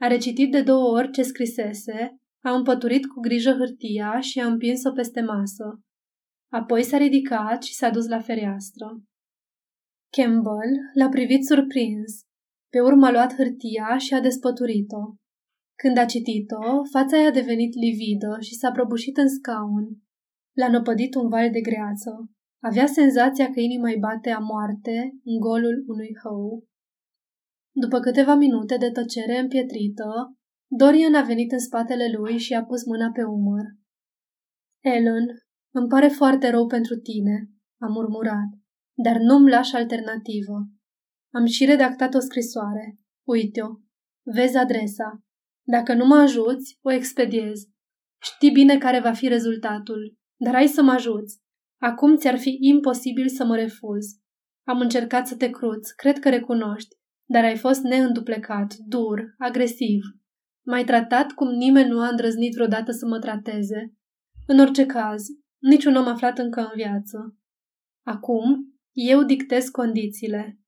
A 0.00 0.06
recitit 0.06 0.50
de 0.50 0.62
două 0.62 0.98
ori 0.98 1.10
ce 1.10 1.22
scrisese, 1.22 2.20
a 2.42 2.54
împăturit 2.54 3.06
cu 3.06 3.20
grijă 3.20 3.52
hârtia 3.52 4.20
și 4.20 4.40
a 4.40 4.46
împins-o 4.46 4.92
peste 4.92 5.20
masă. 5.20 5.80
Apoi 6.52 6.82
s-a 6.82 6.96
ridicat 6.96 7.62
și 7.62 7.74
s-a 7.74 7.90
dus 7.90 8.06
la 8.06 8.20
fereastră. 8.20 9.02
Campbell 10.16 10.70
l-a 10.94 11.08
privit 11.08 11.44
surprins. 11.44 12.20
Pe 12.72 12.80
urmă 12.80 13.06
a 13.06 13.10
luat 13.10 13.34
hârtia 13.34 13.98
și 13.98 14.14
a 14.14 14.20
despăturit-o. 14.20 15.14
Când 15.82 15.96
a 15.98 16.04
citit-o, 16.04 16.84
fața 16.92 17.16
i-a 17.16 17.30
devenit 17.30 17.74
lividă 17.74 18.36
și 18.40 18.54
s-a 18.54 18.70
prăbușit 18.70 19.16
în 19.16 19.28
scaun. 19.28 19.86
L-a 20.58 20.68
năpădit 20.68 21.14
un 21.14 21.28
val 21.28 21.50
de 21.50 21.60
greață. 21.60 22.30
Avea 22.62 22.86
senzația 22.86 23.50
că 23.50 23.60
inima 23.60 23.88
îi 23.88 23.98
bate 23.98 24.30
a 24.30 24.38
moarte 24.38 24.96
în 25.24 25.38
golul 25.38 25.84
unui 25.86 26.12
hău. 26.22 26.64
După 27.72 27.98
câteva 28.00 28.34
minute 28.34 28.76
de 28.76 28.90
tăcere 28.90 29.38
împietrită, 29.38 30.08
Dorian 30.70 31.14
a 31.14 31.22
venit 31.22 31.52
în 31.52 31.58
spatele 31.58 32.06
lui 32.16 32.38
și 32.38 32.54
a 32.54 32.64
pus 32.64 32.84
mâna 32.86 33.10
pe 33.10 33.22
umăr. 33.22 33.64
Ellen, 34.80 35.26
îmi 35.74 35.88
pare 35.88 36.08
foarte 36.08 36.50
rău 36.50 36.66
pentru 36.66 36.94
tine, 36.96 37.50
a 37.80 37.86
murmurat, 37.86 38.50
dar 39.02 39.16
nu-mi 39.16 39.50
lași 39.50 39.74
alternativă. 39.74 40.68
Am 41.32 41.44
și 41.46 41.64
redactat 41.64 42.14
o 42.14 42.18
scrisoare. 42.18 42.98
Uite-o. 43.26 43.68
Vezi 44.34 44.56
adresa. 44.56 45.22
Dacă 45.66 45.94
nu 45.94 46.06
mă 46.06 46.16
ajuți, 46.16 46.78
o 46.82 46.90
expediez. 46.92 47.60
Știi 48.22 48.50
bine 48.50 48.78
care 48.78 49.00
va 49.00 49.12
fi 49.12 49.28
rezultatul, 49.28 50.16
dar 50.36 50.54
ai 50.54 50.66
să 50.66 50.82
mă 50.82 50.90
ajuți. 50.90 51.38
Acum 51.80 52.16
ți-ar 52.16 52.38
fi 52.38 52.58
imposibil 52.60 53.28
să 53.28 53.44
mă 53.44 53.56
refuz. 53.56 54.06
Am 54.66 54.80
încercat 54.80 55.26
să 55.26 55.36
te 55.36 55.50
cruți, 55.50 55.96
cred 55.96 56.18
că 56.18 56.28
recunoști, 56.28 56.96
dar 57.28 57.44
ai 57.44 57.56
fost 57.56 57.80
neînduplecat, 57.80 58.74
dur, 58.74 59.34
agresiv. 59.38 60.02
M-ai 60.66 60.84
tratat 60.84 61.32
cum 61.32 61.48
nimeni 61.48 61.88
nu 61.88 62.00
a 62.00 62.08
îndrăznit 62.08 62.54
vreodată 62.54 62.92
să 62.92 63.06
mă 63.06 63.18
trateze. 63.18 63.94
În 64.46 64.58
orice 64.58 64.86
caz, 64.86 65.22
niciun 65.58 65.94
om 65.94 66.06
aflat 66.06 66.38
încă 66.38 66.60
în 66.60 66.72
viață. 66.74 67.36
Acum, 68.06 68.74
eu 69.08 69.22
dictez 69.24 69.68
condițiile. 69.68 70.58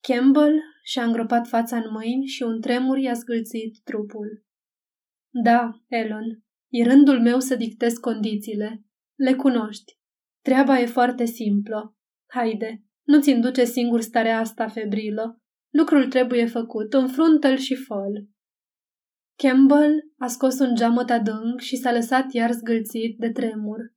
Campbell 0.00 0.60
și-a 0.82 1.04
îngropat 1.04 1.46
fața 1.46 1.76
în 1.76 1.90
mâini 1.90 2.26
și 2.26 2.42
un 2.42 2.60
tremur 2.60 2.98
i-a 2.98 3.12
zgâlțit 3.12 3.82
trupul. 3.84 4.44
Da, 5.42 5.70
Elon, 5.86 6.42
e 6.68 6.82
rândul 6.82 7.20
meu 7.20 7.40
să 7.40 7.54
dictez 7.54 7.92
condițiile. 7.92 8.84
Le 9.14 9.34
cunoști. 9.34 9.98
Treaba 10.44 10.80
e 10.80 10.86
foarte 10.86 11.24
simplă. 11.24 11.96
Haide, 12.26 12.84
nu-ți 13.02 13.30
induce 13.30 13.64
singur 13.64 14.00
starea 14.00 14.38
asta 14.38 14.68
febrilă. 14.68 15.42
Lucrul 15.70 16.08
trebuie 16.08 16.46
făcut, 16.46 16.92
înfruntă-l 16.92 17.56
și 17.56 17.74
fă 17.74 18.02
Campbell 19.36 20.12
a 20.16 20.26
scos 20.26 20.58
un 20.58 20.74
geamăt 20.74 21.10
adânc 21.10 21.60
și 21.60 21.76
s-a 21.76 21.92
lăsat 21.92 22.32
iar 22.32 22.52
zgâlțit 22.52 23.18
de 23.18 23.30
tremur. 23.30 23.96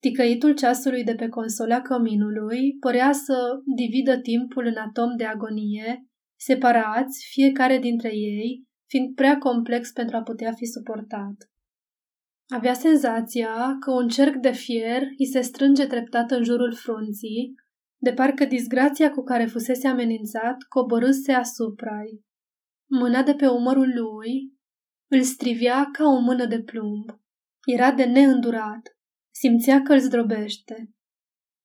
Ticăitul 0.00 0.54
ceasului 0.54 1.04
de 1.04 1.14
pe 1.14 1.28
consola 1.28 1.80
căminului 1.80 2.76
părea 2.80 3.12
să 3.12 3.60
dividă 3.76 4.18
timpul 4.18 4.66
în 4.66 4.76
atom 4.76 5.16
de 5.16 5.24
agonie, 5.24 6.06
separați 6.38 7.26
fiecare 7.30 7.78
dintre 7.78 8.14
ei, 8.14 8.64
fiind 8.88 9.14
prea 9.14 9.38
complex 9.38 9.90
pentru 9.90 10.16
a 10.16 10.22
putea 10.22 10.52
fi 10.52 10.64
suportat. 10.64 11.50
Avea 12.48 12.72
senzația 12.72 13.76
că 13.80 13.90
un 13.90 14.08
cerc 14.08 14.34
de 14.34 14.52
fier 14.52 15.02
îi 15.18 15.26
se 15.26 15.40
strânge 15.40 15.86
treptat 15.86 16.30
în 16.30 16.44
jurul 16.44 16.74
frunții, 16.74 17.54
de 17.98 18.12
parcă 18.12 18.44
disgrația 18.44 19.10
cu 19.10 19.22
care 19.22 19.46
fusese 19.46 19.88
amenințat 19.88 20.56
coborâse 20.68 21.32
asupra-i. 21.32 22.24
Mâna 22.90 23.22
de 23.22 23.34
pe 23.34 23.46
umărul 23.46 23.92
lui 23.94 24.52
îl 25.10 25.22
strivea 25.22 25.88
ca 25.92 26.04
o 26.04 26.18
mână 26.18 26.46
de 26.46 26.62
plumb. 26.62 27.04
Era 27.64 27.92
de 27.92 28.04
neîndurat. 28.04 28.95
Simțea 29.46 29.82
că 29.82 29.92
îl 29.92 29.98
zdrobește. 29.98 30.94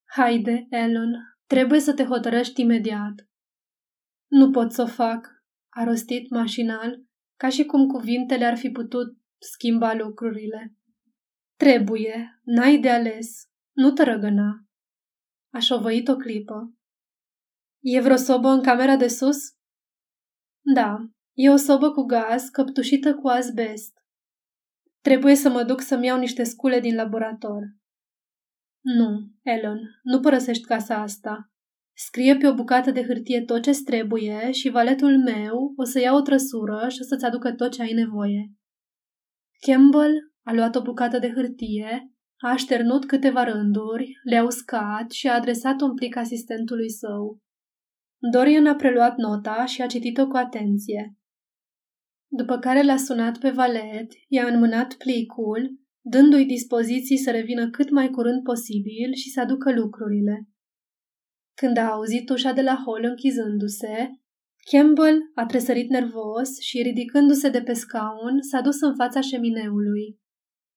Haide, 0.05 0.67
Ellen, 0.69 1.11
trebuie 1.45 1.79
să 1.79 1.93
te 1.93 2.03
hotărăști 2.03 2.61
imediat. 2.61 3.29
Nu 4.27 4.51
pot 4.51 4.71
să 4.71 4.81
o 4.81 4.85
fac, 4.85 5.27
a 5.69 5.83
rostit 5.83 6.29
mașinal, 6.29 7.05
ca 7.35 7.49
și 7.49 7.65
cum 7.65 7.87
cuvintele 7.87 8.45
ar 8.45 8.57
fi 8.57 8.69
putut 8.69 9.17
schimba 9.37 9.93
lucrurile. 9.93 10.75
Trebuie, 11.55 12.41
n-ai 12.43 12.79
de 12.79 12.89
ales, 12.89 13.49
nu 13.71 13.91
te 13.91 14.03
răgăna. 14.03 14.65
A 15.53 15.59
șovăit 15.59 16.07
o 16.07 16.15
clipă. 16.15 16.73
E 17.79 18.01
vreo 18.01 18.15
sobă 18.15 18.47
în 18.47 18.61
camera 18.61 18.95
de 18.95 19.07
sus? 19.07 19.37
Da, 20.75 21.09
e 21.33 21.49
o 21.49 21.55
sobă 21.55 21.91
cu 21.91 22.01
gaz 22.01 22.49
căptușită 22.49 23.15
cu 23.15 23.27
azbest. 23.27 24.00
Trebuie 25.01 25.35
să 25.35 25.49
mă 25.49 25.63
duc 25.63 25.81
să-mi 25.81 26.05
iau 26.05 26.19
niște 26.19 26.43
scule 26.43 26.79
din 26.79 26.95
laborator. 26.95 27.63
Nu, 28.83 29.29
Ellen, 29.41 29.79
nu 30.03 30.19
părăsești 30.19 30.65
casa 30.65 30.95
asta. 30.95 31.51
Scrie 31.93 32.37
pe 32.37 32.47
o 32.47 32.53
bucată 32.53 32.91
de 32.91 33.03
hârtie 33.03 33.41
tot 33.41 33.61
ce 33.61 33.71
trebuie 33.85 34.51
și 34.51 34.69
valetul 34.69 35.23
meu 35.23 35.73
o 35.75 35.83
să 35.83 35.99
ia 35.99 36.13
o 36.13 36.21
trăsură 36.21 36.87
și 36.89 36.97
o 37.01 37.03
să-ți 37.03 37.25
aducă 37.25 37.53
tot 37.53 37.71
ce 37.71 37.81
ai 37.81 37.93
nevoie. 37.93 38.51
Campbell 39.59 40.13
a 40.43 40.53
luat 40.53 40.75
o 40.75 40.81
bucată 40.81 41.19
de 41.19 41.31
hârtie, 41.31 42.11
a 42.37 42.49
așternut 42.49 43.05
câteva 43.05 43.43
rânduri, 43.43 44.11
le-a 44.23 44.43
uscat 44.43 45.11
și 45.11 45.27
a 45.27 45.33
adresat 45.33 45.81
un 45.81 45.95
plic 45.95 46.15
asistentului 46.15 46.89
său. 46.89 47.39
Dorian 48.31 48.67
a 48.67 48.75
preluat 48.75 49.15
nota 49.15 49.65
și 49.65 49.81
a 49.81 49.87
citit-o 49.87 50.27
cu 50.27 50.37
atenție. 50.37 51.15
După 52.33 52.57
care 52.57 52.81
l-a 52.81 52.97
sunat 52.97 53.37
pe 53.37 53.49
valet, 53.49 54.11
i-a 54.27 54.47
înmânat 54.47 54.93
plicul, 54.93 55.79
dându-i 56.01 56.45
dispoziții 56.45 57.17
să 57.17 57.31
revină 57.31 57.69
cât 57.69 57.89
mai 57.89 58.09
curând 58.09 58.43
posibil 58.43 59.13
și 59.13 59.29
să 59.29 59.39
aducă 59.39 59.71
lucrurile. 59.71 60.47
Când 61.53 61.77
a 61.77 61.91
auzit 61.91 62.29
ușa 62.29 62.51
de 62.51 62.61
la 62.61 62.83
hol 62.85 63.03
închizându-se, 63.03 64.09
Campbell 64.71 65.31
a 65.35 65.45
tresărit 65.45 65.89
nervos 65.89 66.59
și, 66.59 66.81
ridicându-se 66.81 67.49
de 67.49 67.61
pe 67.61 67.73
scaun, 67.73 68.41
s-a 68.41 68.61
dus 68.61 68.81
în 68.81 68.95
fața 68.95 69.21
șemineului. 69.21 70.19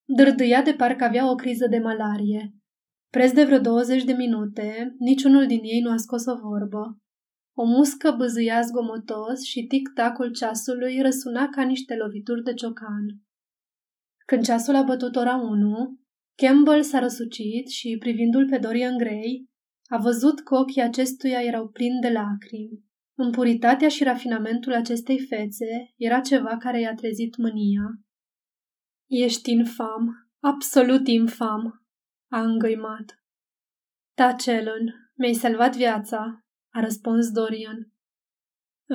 Dârdâia 0.05 0.61
de 0.61 0.73
parcă 0.73 1.03
avea 1.03 1.31
o 1.31 1.35
criză 1.35 1.67
de 1.67 1.77
malarie. 1.77 2.55
Preț 3.09 3.31
de 3.31 3.43
vreo 3.43 3.59
20 3.59 4.03
de 4.03 4.13
minute, 4.13 4.95
niciunul 4.99 5.45
din 5.45 5.59
ei 5.63 5.81
nu 5.81 5.91
a 5.91 5.97
scos 5.97 6.25
o 6.25 6.35
vorbă. 6.35 6.99
O 7.57 7.65
muscă 7.65 8.11
băzâia 8.11 8.61
zgomotos 8.61 9.43
și 9.43 9.63
tic-tacul 9.63 10.31
ceasului 10.31 11.01
răsuna 11.01 11.49
ca 11.49 11.63
niște 11.63 11.95
lovituri 11.95 12.43
de 12.43 12.53
ciocan. 12.53 13.05
Când 14.25 14.43
ceasul 14.43 14.75
a 14.75 14.81
bătut 14.81 15.15
ora 15.15 15.35
1, 15.35 15.99
Campbell 16.35 16.83
s-a 16.83 16.99
răsucit 16.99 17.67
și, 17.67 17.97
privindu-l 17.99 18.47
pe 18.49 18.57
Dorian 18.57 18.97
Gray, 18.97 19.49
a 19.87 19.97
văzut 19.97 20.39
că 20.39 20.55
ochii 20.55 20.81
acestuia 20.81 21.41
erau 21.41 21.67
plini 21.67 22.01
de 22.01 22.09
lacrimi. 22.09 22.83
În 23.17 23.31
puritatea 23.31 23.87
și 23.87 24.03
rafinamentul 24.03 24.73
acestei 24.73 25.19
fețe 25.19 25.93
era 25.97 26.19
ceva 26.19 26.57
care 26.57 26.79
i-a 26.79 26.93
trezit 26.93 27.37
mânia. 27.37 27.83
Ești 29.09 29.51
infam, 29.51 30.29
absolut 30.39 31.07
infam, 31.07 31.85
a 32.31 32.41
îngăimat. 32.41 33.23
Taci, 34.13 34.45
Ellen, 34.45 35.11
mi-ai 35.13 35.33
salvat 35.33 35.75
viața, 35.75 36.44
a 36.75 36.79
răspuns 36.79 37.31
Dorian. 37.31 37.91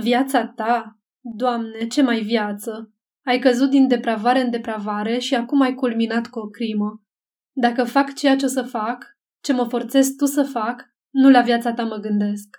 Viața 0.03 0.47
ta? 0.47 1.01
Doamne, 1.21 1.87
ce 1.87 2.03
mai 2.03 2.21
viață! 2.21 2.95
Ai 3.27 3.39
căzut 3.39 3.71
din 3.71 3.89
depravare 3.89 4.41
în 4.41 4.51
depravare 4.51 5.19
și 5.19 5.35
acum 5.35 5.61
ai 5.61 5.75
culminat 5.75 6.27
cu 6.27 6.39
o 6.39 6.49
crimă. 6.49 7.05
Dacă 7.53 7.85
fac 7.85 8.15
ceea 8.15 8.37
ce 8.37 8.45
o 8.45 8.49
să 8.49 8.63
fac, 8.63 9.19
ce 9.43 9.53
mă 9.53 9.65
forțez 9.65 10.15
tu 10.17 10.25
să 10.25 10.43
fac, 10.43 10.85
nu 11.11 11.31
la 11.31 11.41
viața 11.41 11.73
ta 11.73 11.85
mă 11.85 11.97
gândesc. 11.97 12.57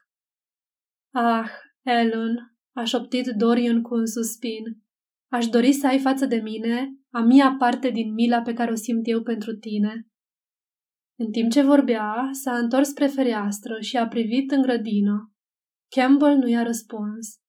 Ah, 1.14 1.50
Ellen, 1.82 2.56
a 2.74 2.84
șoptit 2.84 3.28
Dorian 3.28 3.82
cu 3.82 3.94
un 3.96 4.06
suspin. 4.06 4.64
Aș 5.32 5.48
dori 5.48 5.72
să 5.72 5.88
ai 5.88 6.00
față 6.00 6.26
de 6.26 6.36
mine 6.36 6.96
a 7.10 7.20
mia 7.20 7.56
parte 7.60 7.90
din 7.90 8.14
mila 8.14 8.42
pe 8.42 8.54
care 8.54 8.72
o 8.72 8.76
simt 8.76 9.08
eu 9.08 9.22
pentru 9.22 9.56
tine. 9.56 10.11
În 11.24 11.32
timp 11.32 11.52
ce 11.52 11.62
vorbea, 11.62 12.30
s-a 12.32 12.58
întors 12.58 12.88
spre 12.88 13.08
fereastră 13.08 13.80
și 13.80 13.98
a 13.98 14.08
privit 14.08 14.52
în 14.52 14.62
grădină. 14.62 15.34
Campbell 15.96 16.38
nu 16.38 16.48
i-a 16.48 16.64
răspuns. 16.64 17.40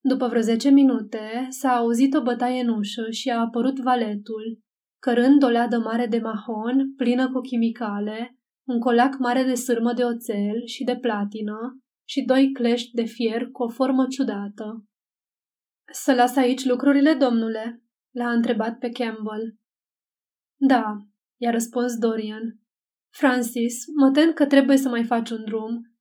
După 0.00 0.28
vreo 0.28 0.40
zece 0.40 0.70
minute, 0.70 1.46
s-a 1.48 1.76
auzit 1.76 2.14
o 2.14 2.22
bătaie 2.22 2.60
în 2.60 2.68
ușă 2.68 3.10
și 3.10 3.30
a 3.30 3.40
apărut 3.40 3.78
valetul, 3.78 4.60
cărând 4.98 5.42
o 5.42 5.48
leadă 5.48 5.78
mare 5.78 6.06
de 6.06 6.18
mahon, 6.18 6.94
plină 6.94 7.30
cu 7.32 7.40
chimicale, 7.40 8.38
un 8.68 8.78
colac 8.78 9.18
mare 9.18 9.42
de 9.42 9.54
sârmă 9.54 9.92
de 9.92 10.04
oțel 10.04 10.66
și 10.66 10.84
de 10.84 10.96
platină 10.96 11.80
și 12.08 12.22
doi 12.22 12.52
clești 12.52 12.94
de 12.94 13.04
fier 13.04 13.50
cu 13.50 13.62
o 13.62 13.68
formă 13.68 14.06
ciudată. 14.06 14.84
Să 15.92 16.14
las 16.14 16.36
aici 16.36 16.64
lucrurile, 16.64 17.14
domnule?" 17.14 17.82
l-a 18.10 18.30
întrebat 18.30 18.78
pe 18.78 18.88
Campbell. 18.88 19.58
Da, 20.56 20.96
i-a 21.36 21.50
răspuns 21.50 21.96
Dorian. 21.98 22.60
Francis, 23.10 23.84
mă 23.96 24.10
tem 24.10 24.32
că 24.32 24.46
trebuie 24.46 24.76
să 24.76 24.88
mai 24.88 25.04
faci 25.04 25.30
un 25.30 25.44
drum. 25.44 25.94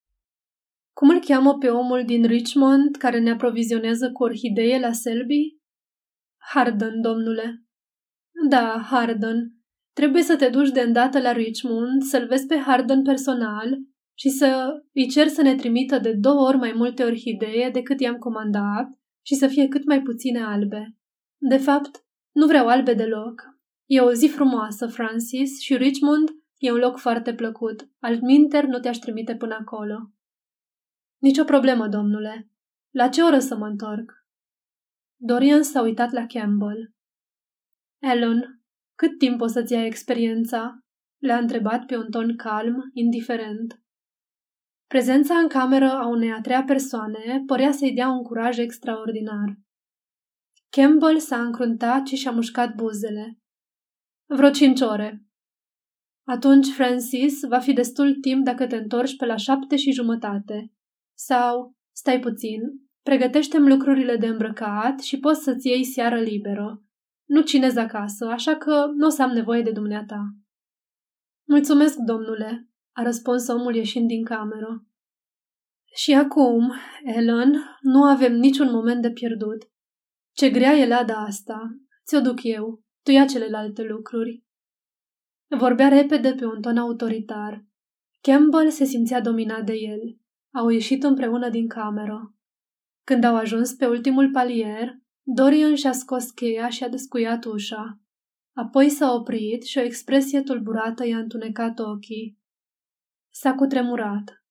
Cum 0.94 1.10
îl 1.10 1.20
cheamă 1.20 1.58
pe 1.58 1.70
omul 1.70 2.04
din 2.06 2.26
Richmond 2.26 2.96
care 2.96 3.20
ne 3.20 3.32
aprovizionează 3.32 4.12
cu 4.12 4.24
orhidee 4.24 4.80
la 4.80 4.92
Selby? 4.92 5.58
Harden, 6.38 7.02
domnule. 7.02 7.64
Da, 8.50 8.86
Harden. 8.90 9.54
Trebuie 9.94 10.24
să 10.24 10.36
te 10.36 10.50
duci 10.50 10.70
de 10.70 10.82
îndată 10.82 11.20
la 11.20 11.32
Richmond, 11.32 12.02
să-l 12.02 12.28
vezi 12.28 12.46
pe 12.46 12.58
Harden 12.58 13.04
personal 13.04 13.80
și 14.18 14.30
să 14.30 14.70
îi 14.94 15.08
cer 15.08 15.28
să 15.28 15.42
ne 15.42 15.56
trimită 15.56 16.00
de 16.00 16.14
două 16.14 16.48
ori 16.48 16.58
mai 16.58 16.74
multe 16.76 17.04
orhidee 17.04 17.70
decât 17.74 18.00
i-am 18.00 18.18
comandat 18.18 18.88
și 19.26 19.36
să 19.36 19.48
fie 19.48 19.68
cât 19.68 19.86
mai 19.86 20.02
puține 20.02 20.44
albe. 20.44 20.98
De 21.38 21.58
fapt, 21.58 22.06
nu 22.32 22.46
vreau 22.46 22.68
albe 22.68 22.94
deloc. 22.94 23.44
E 23.86 24.00
o 24.00 24.14
zi 24.14 24.28
frumoasă, 24.28 24.88
Francis, 24.88 25.60
și 25.60 25.76
Richmond 25.76 26.30
e 26.60 26.72
un 26.72 26.78
loc 26.78 26.98
foarte 26.98 27.34
plăcut. 27.34 27.90
Altminter 28.00 28.66
nu 28.66 28.80
te-aș 28.80 28.98
trimite 28.98 29.36
până 29.36 29.56
acolo. 29.56 30.12
Nicio 31.18 31.44
problemă, 31.44 31.88
domnule. 31.88 32.50
La 32.90 33.10
ce 33.10 33.22
oră 33.22 33.40
să 33.40 33.56
mă 33.56 33.68
întorc? 33.68 34.26
Dorian 35.22 35.64
s-a 35.64 35.82
uitat 35.82 36.12
la 36.12 36.26
Campbell. 36.26 36.94
Ellen, 38.02 38.62
cât 38.96 39.18
timp 39.18 39.42
o 39.42 39.48
să-ți 39.48 39.74
ia 39.74 39.86
experiența? 39.86 40.84
Le-a 41.18 41.38
întrebat 41.38 41.86
pe 41.86 41.98
un 41.98 42.10
ton 42.10 42.36
calm, 42.36 42.90
indiferent. 42.94 43.82
Prezența 44.88 45.38
în 45.38 45.48
cameră 45.48 45.92
a 45.92 46.08
unei 46.08 46.32
a 46.32 46.42
treia 46.42 46.64
persoane 46.64 47.44
părea 47.46 47.72
să-i 47.72 47.94
dea 47.94 48.10
un 48.10 48.24
curaj 48.24 48.58
extraordinar. 48.58 49.60
Campbell 50.70 51.20
s-a 51.20 51.42
încruntat 51.42 52.08
și 52.08 52.16
și-a 52.16 52.32
mușcat 52.32 52.76
buzele. 52.76 53.40
Vreo 54.26 54.50
cinci 54.50 54.82
ore. 54.82 55.24
Atunci, 56.30 56.68
Francis, 56.68 57.44
va 57.48 57.60
fi 57.60 57.74
destul 57.74 58.16
timp 58.16 58.46
dacă 58.46 58.68
te 58.68 58.76
întorci 58.76 59.16
pe 59.16 59.26
la 59.26 59.36
șapte 59.36 59.76
și 59.76 59.92
jumătate. 59.92 60.72
Sau, 61.18 61.76
stai 61.96 62.20
puțin, 62.20 62.62
pregătește-mi 63.04 63.70
lucrurile 63.70 64.16
de 64.16 64.28
îmbrăcat 64.28 65.00
și 65.00 65.20
poți 65.20 65.44
să-ți 65.44 65.68
iei 65.68 65.84
seară 65.84 66.20
liberă. 66.20 66.84
Nu 67.26 67.42
cinez 67.42 67.76
acasă, 67.76 68.26
așa 68.26 68.58
că 68.58 68.86
nu 68.96 69.06
o 69.06 69.10
să 69.10 69.22
am 69.22 69.32
nevoie 69.32 69.62
de 69.62 69.72
dumneata. 69.72 70.22
Mulțumesc, 71.48 71.98
domnule, 71.98 72.70
a 72.92 73.04
răspuns 73.04 73.48
omul 73.48 73.76
ieșind 73.76 74.08
din 74.08 74.24
cameră. 74.24 74.86
Și 75.96 76.14
acum, 76.14 76.74
Ellen, 77.04 77.54
nu 77.82 78.04
avem 78.04 78.34
niciun 78.34 78.72
moment 78.72 79.02
de 79.02 79.12
pierdut. 79.12 79.70
Ce 80.36 80.50
grea 80.50 80.74
e 80.74 80.88
lada 80.88 81.16
asta. 81.16 81.60
Ți-o 82.06 82.20
duc 82.22 82.44
eu. 82.44 82.82
Tu 83.04 83.12
ia 83.12 83.26
celelalte 83.26 83.84
lucruri. 83.84 84.48
Vorbea 85.58 85.88
repede 85.88 86.34
pe 86.34 86.46
un 86.46 86.62
ton 86.62 86.78
autoritar. 86.78 87.66
Campbell 88.22 88.70
se 88.70 88.84
simțea 88.84 89.22
dominat 89.22 89.66
de 89.66 89.74
el. 89.74 90.18
Au 90.54 90.70
ieșit 90.70 91.04
împreună 91.04 91.50
din 91.50 91.68
cameră. 91.68 92.36
Când 93.04 93.24
au 93.24 93.36
ajuns 93.36 93.74
pe 93.74 93.88
ultimul 93.88 94.32
palier, 94.32 95.00
Dorian 95.24 95.76
și-a 95.76 95.92
scos 95.92 96.32
cheia 96.32 96.70
și 96.70 96.84
a 96.84 96.90
descuiat 96.90 97.46
ușa. 97.46 98.00
Apoi 98.54 98.90
s-a 98.90 99.12
oprit 99.12 99.64
și 99.64 99.78
o 99.78 99.82
expresie 99.82 100.42
tulburată 100.42 101.08
i-a 101.08 101.18
întunecat 101.18 101.80
ochii. 101.80 102.40
S-a 103.30 103.54
cutremurat. 103.54 104.44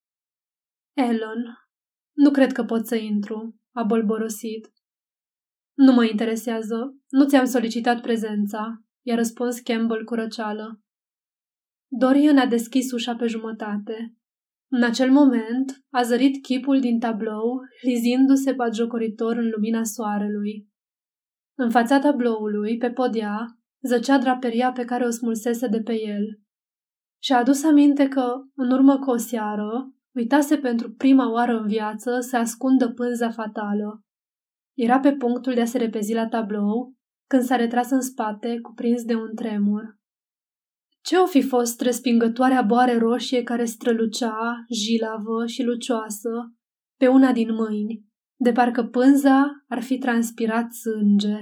Ellen, 0.92 1.68
nu 2.12 2.30
cred 2.30 2.52
că 2.52 2.64
pot 2.64 2.86
să 2.86 2.96
intru, 2.96 3.60
a 3.72 3.82
bolborosit. 3.82 4.72
Nu 5.74 5.92
mă 5.92 6.04
interesează. 6.04 6.96
Nu 7.08 7.26
ți-am 7.26 7.44
solicitat 7.44 8.00
prezența, 8.00 8.82
i-a 9.02 9.14
răspuns 9.14 9.60
Campbell 9.60 10.04
cu 10.04 10.14
răceală. 10.14 10.82
Dorian 11.90 12.38
a 12.38 12.46
deschis 12.46 12.92
ușa 12.92 13.14
pe 13.16 13.26
jumătate. 13.26 14.14
În 14.70 14.82
acel 14.82 15.10
moment 15.10 15.84
a 15.90 16.02
zărit 16.02 16.42
chipul 16.42 16.80
din 16.80 16.98
tablou, 16.98 17.60
lizindu-se 17.82 18.52
batjocoritor 18.52 19.36
în 19.36 19.48
lumina 19.48 19.84
soarelui. 19.84 20.68
În 21.58 21.70
fața 21.70 21.98
tabloului, 21.98 22.76
pe 22.76 22.90
podea, 22.90 23.46
zăcea 23.86 24.18
draperia 24.18 24.72
pe 24.72 24.84
care 24.84 25.04
o 25.04 25.10
smulsese 25.10 25.66
de 25.66 25.82
pe 25.82 26.00
el. 26.00 26.40
Și-a 27.22 27.38
adus 27.38 27.64
aminte 27.64 28.08
că, 28.08 28.32
în 28.54 28.70
urmă 28.70 28.98
cu 28.98 29.10
o 29.10 29.16
seară, 29.16 29.92
uitase 30.14 30.56
pentru 30.56 30.92
prima 30.92 31.32
oară 31.32 31.58
în 31.58 31.66
viață 31.66 32.20
să 32.20 32.36
ascundă 32.36 32.92
pânza 32.92 33.30
fatală. 33.30 34.04
Era 34.76 35.00
pe 35.00 35.12
punctul 35.12 35.54
de 35.54 35.60
a 35.60 35.64
se 35.64 35.78
repezi 35.78 36.14
la 36.14 36.28
tablou, 36.28 36.94
când 37.26 37.42
s-a 37.42 37.56
retras 37.56 37.90
în 37.90 38.00
spate, 38.00 38.60
cuprins 38.60 39.04
de 39.04 39.14
un 39.14 39.34
tremur. 39.34 39.97
Ce 41.00 41.16
o 41.16 41.26
fi 41.26 41.42
fost 41.42 41.80
respingătoarea 41.80 42.62
boare 42.62 42.98
roșie 42.98 43.42
care 43.42 43.64
strălucea, 43.64 44.64
jilavă 44.70 45.46
și 45.46 45.62
lucioasă, 45.62 46.30
pe 46.98 47.06
una 47.06 47.32
din 47.32 47.54
mâini, 47.54 48.04
de 48.40 48.52
parcă 48.52 48.84
pânza 48.84 49.64
ar 49.68 49.82
fi 49.82 49.98
transpirat 49.98 50.72
sânge. 50.72 51.36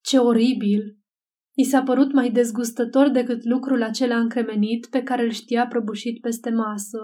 Ce 0.00 0.18
oribil! 0.18 0.98
I 1.58 1.64
s-a 1.64 1.82
părut 1.82 2.12
mai 2.12 2.30
dezgustător 2.30 3.08
decât 3.08 3.44
lucrul 3.44 3.82
acela 3.82 4.18
încremenit 4.18 4.86
pe 4.86 5.02
care 5.02 5.22
îl 5.22 5.30
știa 5.30 5.66
prăbușit 5.66 6.20
peste 6.20 6.50
masă. 6.50 6.98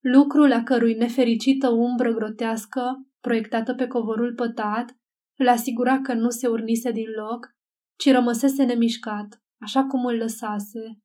Lucrul 0.00 0.52
a 0.52 0.62
cărui 0.62 0.94
nefericită 0.94 1.68
umbră 1.68 2.14
grotească 2.14 2.82
proiectată 3.20 3.74
pe 3.74 3.86
covorul 3.86 4.34
pătat, 4.34 4.96
îl 5.38 5.48
asigura 5.48 6.00
că 6.00 6.14
nu 6.14 6.30
se 6.30 6.46
urnise 6.46 6.92
din 6.92 7.08
loc, 7.16 7.46
ci 7.98 8.10
rămăsese 8.10 8.64
nemișcat, 8.64 9.42
așa 9.60 9.84
cum 9.84 10.04
îl 10.04 10.16
lăsase. 10.16 11.00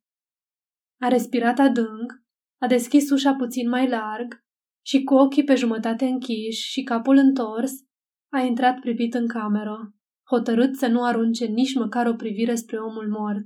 A 0.99 1.07
respirat 1.07 1.59
adânc, 1.59 2.13
a 2.61 2.67
deschis 2.67 3.09
ușa 3.09 3.35
puțin 3.35 3.69
mai 3.69 3.89
larg 3.89 4.43
și 4.85 5.03
cu 5.03 5.13
ochii 5.13 5.43
pe 5.43 5.55
jumătate 5.55 6.05
închiși 6.05 6.69
și 6.69 6.83
capul 6.83 7.15
întors, 7.15 7.71
a 8.33 8.39
intrat 8.39 8.79
privit 8.79 9.13
în 9.13 9.27
cameră, 9.27 9.95
hotărât 10.29 10.75
să 10.75 10.87
nu 10.87 11.03
arunce 11.03 11.45
nici 11.45 11.75
măcar 11.75 12.07
o 12.07 12.13
privire 12.13 12.55
spre 12.55 12.77
omul 12.77 13.09
mort. 13.09 13.45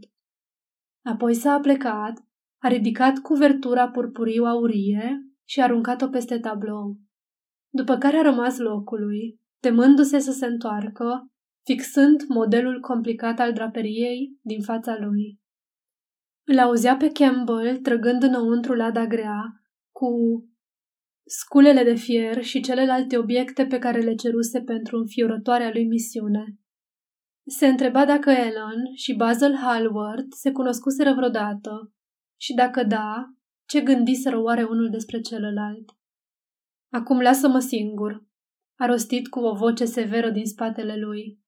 Apoi 1.05 1.33
s-a 1.33 1.59
plecat, 1.59 2.25
a 2.63 2.67
ridicat 2.67 3.17
cuvertura 3.17 3.89
purpuriu 3.89 4.43
aurie 4.43 5.19
și 5.47 5.59
a 5.59 5.63
aruncat-o 5.63 6.07
peste 6.07 6.39
tablou. 6.39 6.99
După 7.69 7.97
care 7.97 8.17
a 8.17 8.21
rămas 8.21 8.57
locului, 8.57 9.39
temându-se 9.59 10.19
să 10.19 10.31
se 10.31 10.45
întoarcă, 10.45 11.31
fixând 11.65 12.21
modelul 12.27 12.79
complicat 12.79 13.39
al 13.39 13.53
draperiei 13.53 14.39
din 14.41 14.61
fața 14.61 14.97
lui. 14.99 15.39
Îl 16.47 16.59
auzea 16.59 16.95
pe 16.95 17.11
Campbell 17.11 17.77
trăgând 17.77 18.23
înăuntru 18.23 18.73
lada 18.73 19.05
grea, 19.05 19.61
cu 19.91 20.09
sculele 21.25 21.83
de 21.83 21.95
fier 21.95 22.43
și 22.43 22.61
celelalte 22.61 23.17
obiecte 23.17 23.65
pe 23.65 23.79
care 23.79 23.99
le 23.99 24.15
ceruse 24.15 24.61
pentru 24.61 24.97
înfiorătoarea 24.97 25.71
lui 25.71 25.87
misiune. 25.87 26.59
Se 27.47 27.67
întreba 27.67 28.05
dacă 28.05 28.29
Ellen 28.29 28.93
și 28.93 29.15
Basil 29.15 29.55
Hallward 29.55 30.33
se 30.33 30.51
cunoscuseră 30.51 31.13
vreodată 31.13 31.93
și 32.39 32.53
dacă 32.53 32.83
da, 32.83 33.25
ce 33.67 33.81
gândiseră 33.81 34.41
oare 34.41 34.63
unul 34.63 34.89
despre 34.89 35.19
celălalt. 35.19 35.89
Acum 36.93 37.21
lasă-mă 37.21 37.59
singur, 37.59 38.25
a 38.79 38.85
rostit 38.85 39.27
cu 39.27 39.39
o 39.39 39.55
voce 39.55 39.85
severă 39.85 40.29
din 40.29 40.45
spatele 40.45 40.95
lui. 40.97 41.44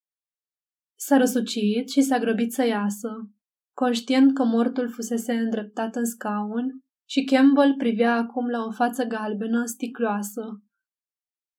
S-a 1.00 1.18
răsucit 1.18 1.90
și 1.90 2.02
s-a 2.02 2.20
grăbit 2.20 2.54
să 2.54 2.66
iasă, 2.66 3.32
conștient 3.74 4.34
că 4.34 4.44
mortul 4.44 4.90
fusese 4.90 5.34
îndreptat 5.34 5.96
în 5.96 6.06
scaun 6.06 6.84
și 7.10 7.24
Campbell 7.24 7.76
privea 7.76 8.16
acum 8.16 8.48
la 8.48 8.64
o 8.64 8.72
față 8.72 9.04
galbenă, 9.04 9.66
sticloasă. 9.66 10.62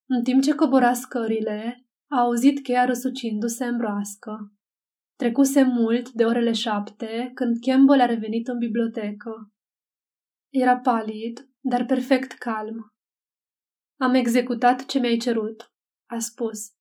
În 0.09 0.23
timp 0.23 0.43
ce 0.43 0.55
cobora 0.55 0.93
scările, 0.93 1.87
a 2.11 2.21
auzit 2.21 2.63
cheia 2.63 2.85
răsucindu-se 2.85 3.65
în 3.65 3.77
broască. 3.77 4.53
Trecuse 5.19 5.63
mult 5.63 6.11
de 6.11 6.25
orele 6.25 6.53
șapte 6.53 7.31
când 7.35 7.57
Campbell 7.61 8.01
a 8.01 8.07
revenit 8.07 8.49
în 8.49 8.59
bibliotecă. 8.59 9.53
Era 10.53 10.79
palid, 10.79 11.51
dar 11.61 11.85
perfect 11.85 12.33
calm. 12.33 12.93
Am 14.01 14.15
executat 14.15 14.87
ce 14.87 14.99
mi-ai 14.99 15.17
cerut, 15.17 15.73
a 16.11 16.19
spus. 16.19 16.73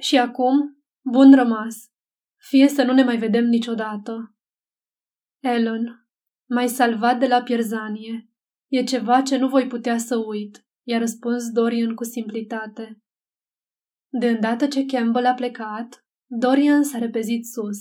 Și 0.00 0.18
acum, 0.18 0.84
bun 1.10 1.34
rămas, 1.34 1.90
fie 2.48 2.68
să 2.68 2.82
nu 2.82 2.92
ne 2.92 3.04
mai 3.04 3.16
vedem 3.16 3.44
niciodată. 3.44 4.36
Ellen, 5.42 6.08
m-ai 6.48 6.68
salvat 6.68 7.18
de 7.18 7.26
la 7.26 7.42
pierzanie. 7.42 8.30
E 8.68 8.82
ceva 8.82 9.22
ce 9.22 9.36
nu 9.36 9.48
voi 9.48 9.66
putea 9.66 9.98
să 9.98 10.16
uit, 10.16 10.66
i-a 10.86 10.98
răspuns 10.98 11.50
Dorian 11.50 11.94
cu 11.94 12.04
simplitate. 12.04 13.00
De 14.08 14.28
îndată 14.28 14.66
ce 14.66 14.84
Campbell 14.84 15.26
a 15.26 15.34
plecat, 15.34 16.06
Dorian 16.26 16.82
s-a 16.82 16.98
repezit 16.98 17.46
sus. 17.46 17.76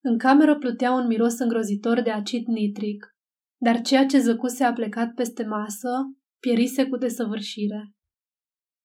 În 0.00 0.18
cameră 0.18 0.58
plutea 0.58 0.92
un 0.92 1.06
miros 1.06 1.38
îngrozitor 1.38 2.00
de 2.00 2.10
acid 2.10 2.46
nitric, 2.46 3.16
dar 3.60 3.80
ceea 3.80 4.06
ce 4.06 4.18
zăcuse 4.18 4.64
a 4.64 4.72
plecat 4.72 5.14
peste 5.14 5.44
masă 5.44 5.88
pierise 6.40 6.88
cu 6.88 6.96
desăvârșire. 6.96 7.95